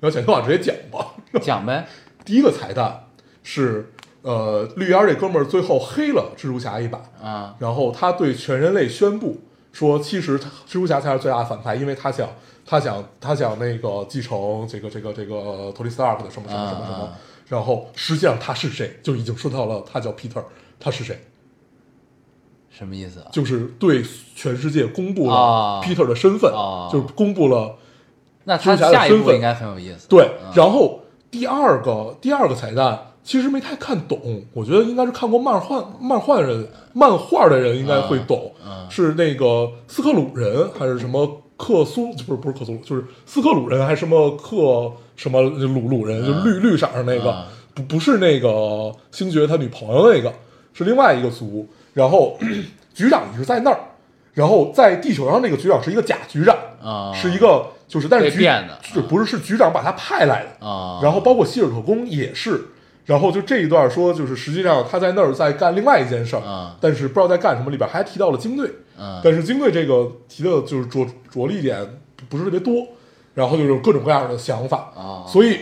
[0.00, 1.14] 要想听我直接讲吧。
[1.40, 1.86] 讲呗。
[2.24, 3.04] 第一个彩蛋
[3.42, 9.40] 是呃绿烟这哥们儿最后黑了蜘蛛侠一把，啊，然后他对全人类宣布
[9.72, 12.28] 说，其实蜘蛛侠才是最大的反派，因为他想
[12.66, 17.12] 他想他想那个继承这个这个这个托尼斯塔克的什么什么什么什么，
[17.46, 20.42] 然后实际上他是谁，就已经说到了他叫 Peter，
[20.80, 21.24] 他是谁，
[22.68, 23.28] 什么意思啊？
[23.30, 24.02] 就是对
[24.34, 25.80] 全世界公布了啊。
[25.80, 26.90] Peter 的身份，啊。
[26.92, 27.76] 就是公布了
[28.44, 29.26] 那他蜘蛛侠的下一身份。
[29.26, 30.08] 步应该很有意思。
[30.08, 30.52] 对，嗯。
[30.54, 31.00] 然后
[31.30, 38.90] 第二个第二个彩蛋其实没太看懂，我觉得应该是看过漫画漫画的人漫画的人应该会懂，嗯。
[38.90, 42.12] 是那个斯克鲁人还是什么克苏？
[42.12, 47.44] 不是不是克苏鲁，就是斯克鲁人还是什么克什么鲁鲁人，就绿绿色儿那个，嗯
[47.74, 50.32] 不不是那个星爵他女朋友那个，
[50.72, 51.68] 是另外一个族。
[51.92, 52.38] 然后
[52.94, 53.78] 局长也是在那儿，
[54.32, 57.12] 然后在地球上那个局长是一个假局长，啊。
[57.12, 58.78] 是一个就是但是变的。
[58.82, 62.64] 是不是是局长把他派来的，啊，然后包括希尔特工也是，
[63.06, 66.76] 然后就这一段说，就是实际上他在那儿在干另外一件事儿，啊。
[66.80, 71.98] 但是不知道在干什么，里边还提到了精队，嗯但是精队这个提的就是着着力点
[72.28, 72.86] 不是特别多，
[73.32, 75.60] 然后就是各种各样的想法，啊，所以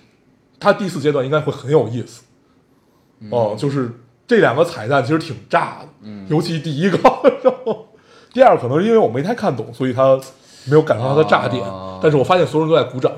[0.58, 2.22] 他第四阶段应该会很有意思，
[3.20, 3.28] 嗯。
[3.30, 3.90] 哦、就是
[4.26, 6.26] 这两个彩蛋其实挺炸的，嗯。
[6.30, 6.98] 尤其第一个，
[7.44, 7.88] 然后
[8.32, 10.18] 第二可能是因为我没太看懂，所以他
[10.64, 13.12] 没有赶上他的炸点，哦但是我发现所有人都在鼓掌，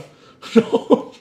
[0.52, 1.12] 然后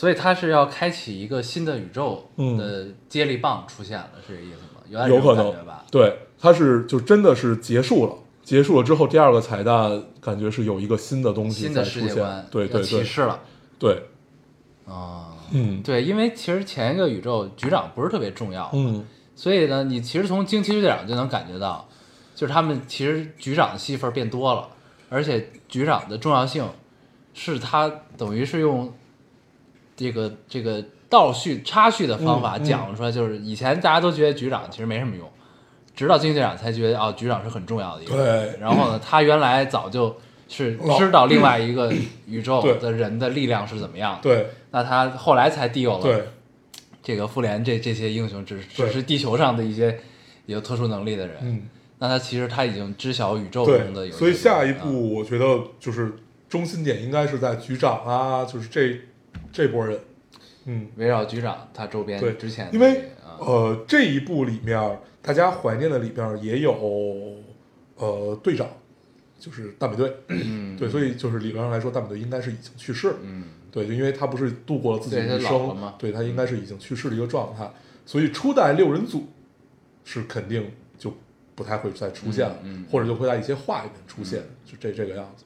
[0.00, 5.06] 所以他是要开启一个新的宇宙嗯的接力棒出现了，是这意思吗？
[5.06, 5.84] 有可能感觉吧？
[5.90, 13.40] 对，他是就真的是结束了，结束了之后，第二个彩蛋感觉是有一个新的东西新的世界观，对对对启示了
[13.78, 14.04] 对，
[14.86, 15.36] 啊。
[15.50, 19.04] 嗯对，因为其实前一个宇宙局长不是特别重要，嗯
[19.36, 21.86] 所以呢，你其实从惊奇队长就能感觉到，
[22.34, 24.66] 就是他们其实局长的戏份变多了，
[25.10, 26.66] 而且局长的重要性
[27.34, 28.90] 是他等于是用
[30.00, 35.28] 这个这个倒叙插叙的方法讲出来，就是以前大家都觉得局长其实没什么用，
[35.94, 38.52] 直到惊奇队长才觉得哦，局长是很重要的一个人。
[38.52, 40.16] 对然后呢，他原来早就
[40.48, 41.92] 是知道另外一个
[42.26, 44.46] 宇宙的人的力量是怎么样的，对。
[44.70, 46.24] 那他后来才递有了对。
[47.02, 48.86] 这个复联这这些英雄只对。
[48.86, 49.98] 只是地球上的一些
[50.46, 51.68] 有特殊能力的人，嗯。
[51.98, 56.14] 那他其实他已经知晓宇宙中的对，有所以下一步我觉得就是
[56.48, 58.98] 中心点应该是在局长啊，就是这
[59.52, 59.98] 这波人，
[60.66, 63.38] 嗯，围绕局长他周边对，之前的因为啊。
[63.40, 66.72] 呃这一部里面大家怀念的里边也有
[67.96, 68.68] 呃队长，
[69.38, 70.76] 就是大美队，嗯。
[70.76, 73.16] 对，所以就是理论上来说，大美队应该是已经去世了。
[73.22, 73.44] 嗯。
[73.70, 75.52] 对，就因为他不是度过了自己的一生。
[75.52, 77.70] 老了嘛，对他应该是已经去世的一个状态，
[78.04, 79.28] 所以初代六人组
[80.04, 81.14] 是肯定就
[81.54, 82.86] 不太会再出现了，嗯嗯。
[82.90, 85.44] 或者就会在一些话里面出现，就这这个样子。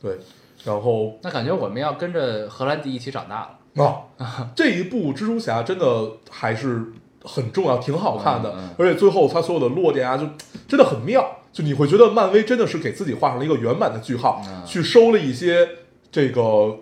[0.00, 0.16] 对，
[0.64, 6.92] 然后那感觉我们要跟着荷兰弟一起长大了，啊，这一部蜘蛛侠真的还是
[7.24, 8.70] 很重要，挺好看的，嗯嗯。
[8.78, 10.26] 而且最后他所有的落点啊，就
[10.66, 14.62] 真的很妙，就你会觉得漫威真的是给自己画上了一个圆满的句号，嗯。
[14.64, 15.68] 去收了一些
[16.10, 16.76] 这个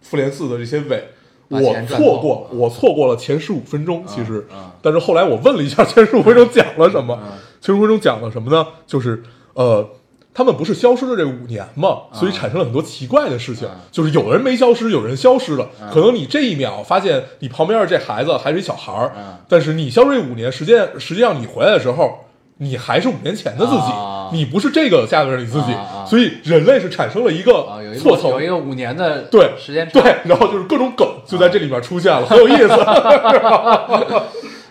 [0.00, 1.08] 复联四的这些尾。
[1.48, 7.32] 我错过，我错过了前十五分钟，其实，嗯但是后来我问了一下前十五分钟讲了什么，嗯。
[7.60, 8.66] 前十五分钟讲了什么呢？
[8.86, 9.86] 就是呃，
[10.34, 22.18] 他们不是消失了这五年嘛，所以产生了很多奇怪的事情，嗯就是有人没消失，有人消失了，嗯可能你这一秒发现你旁边的这孩子还是一小孩儿，嗯但是你消失这五年，实际实际上你回来的时候。
[22.58, 25.74] 你还是五年前的自己，啊你不是这个下面的你自己，
[26.06, 27.66] 所以人类是产生了一个
[27.98, 32.68] 错层，个有一个五年的对时间差，对，然后就是各种梗就在这里面出现了， 很有意思。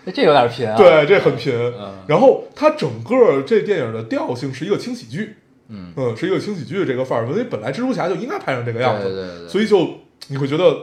[0.05, 1.53] 哎 这有点贫啊，对，这很贫。
[1.53, 1.91] 嗯。
[2.07, 5.35] 然后它整个这电影的调性是一个轻喜剧，
[5.71, 9.87] 嗯，嗯，是一个轻喜剧的这个范儿，所以本来蜘蛛侠就应该拍成这个样子，对对对对所以就
[10.27, 10.77] 你会觉得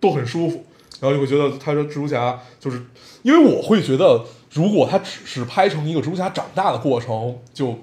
[0.00, 0.64] 都很舒服，
[1.00, 2.82] 然后你会觉得他说蜘蛛侠就是，
[3.22, 7.78] 因为我会觉得如果他只是拍成一个蜘蛛侠长大的过程，就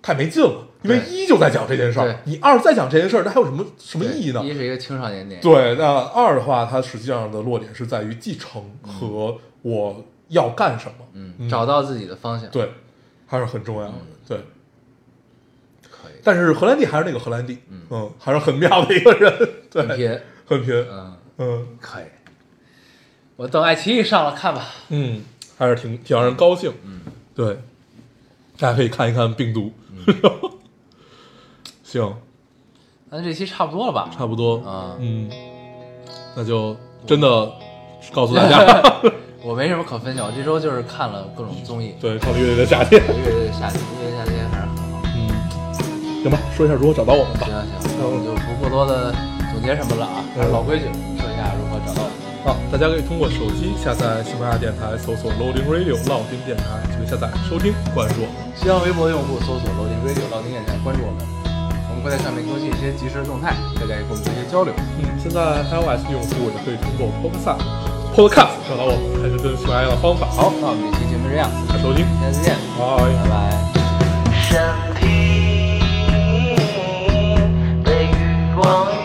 [0.00, 4.42] 太没劲了，因为一就在讲这件事儿，你二再讲这件事儿，那还有什么什么意义呢？
[4.44, 12.68] 一是一个青少年电影，对，那二的话，它实际上的落点是在于继承和我要干什么，嗯，找到自己的方向，对，
[13.26, 13.86] 还是很重要
[16.22, 18.10] 但是荷兰弟还是那个荷兰弟，嗯。
[18.18, 21.66] 还是很妙的一个人， 对，很拼，很贫，嗯，嗯。
[21.80, 22.04] 可以，
[23.36, 25.22] 我等爱奇艺上了看吧，嗯，
[25.58, 27.00] 还是挺挺让人高兴，嗯，
[27.34, 27.58] 对，
[28.58, 29.72] 大家可以看一看病毒，
[31.82, 32.14] 行，
[33.10, 34.08] 那这期差不多了吧？
[34.16, 34.96] 差不多，啊。
[35.00, 35.30] 嗯，
[36.36, 37.52] 那就真的
[38.12, 38.82] 告诉大家，
[39.42, 44.41] 我没什么可分享，我这周就是看了各种综艺，对，看了乐队的夏天，乐队的夏天，乐队的夏天
[46.22, 47.54] 行吧，说一下如何找到我们吧行。
[47.82, 49.10] 行，那我们就不过多的
[49.50, 50.86] 总结什么了啊，还是老规矩，
[51.18, 52.16] 说一下如何找到我们。
[52.42, 58.26] 好，大家可以通过手机下载喜马拉雅电台，搜索 Loading Radio 老丁电台，就可以下载收听，关注。
[58.58, 61.22] 新浪微博用户搜索 Loading Radio 老丁电台，关注我们，
[61.90, 64.74] 我们会在上面更新一些即时的动态，大家也跟我们做一些交流。
[64.98, 67.62] 嗯，现在 iOS 用户也可以通过 Podcast
[68.14, 70.26] Podcast 找到我们，还是跟喜马拉雅的方法。
[70.34, 73.06] 好，那我们这期节目这样，下收听，下次见，拜。
[73.22, 73.34] 拜拜。
[74.50, 74.58] 身
[78.64, 79.01] 欲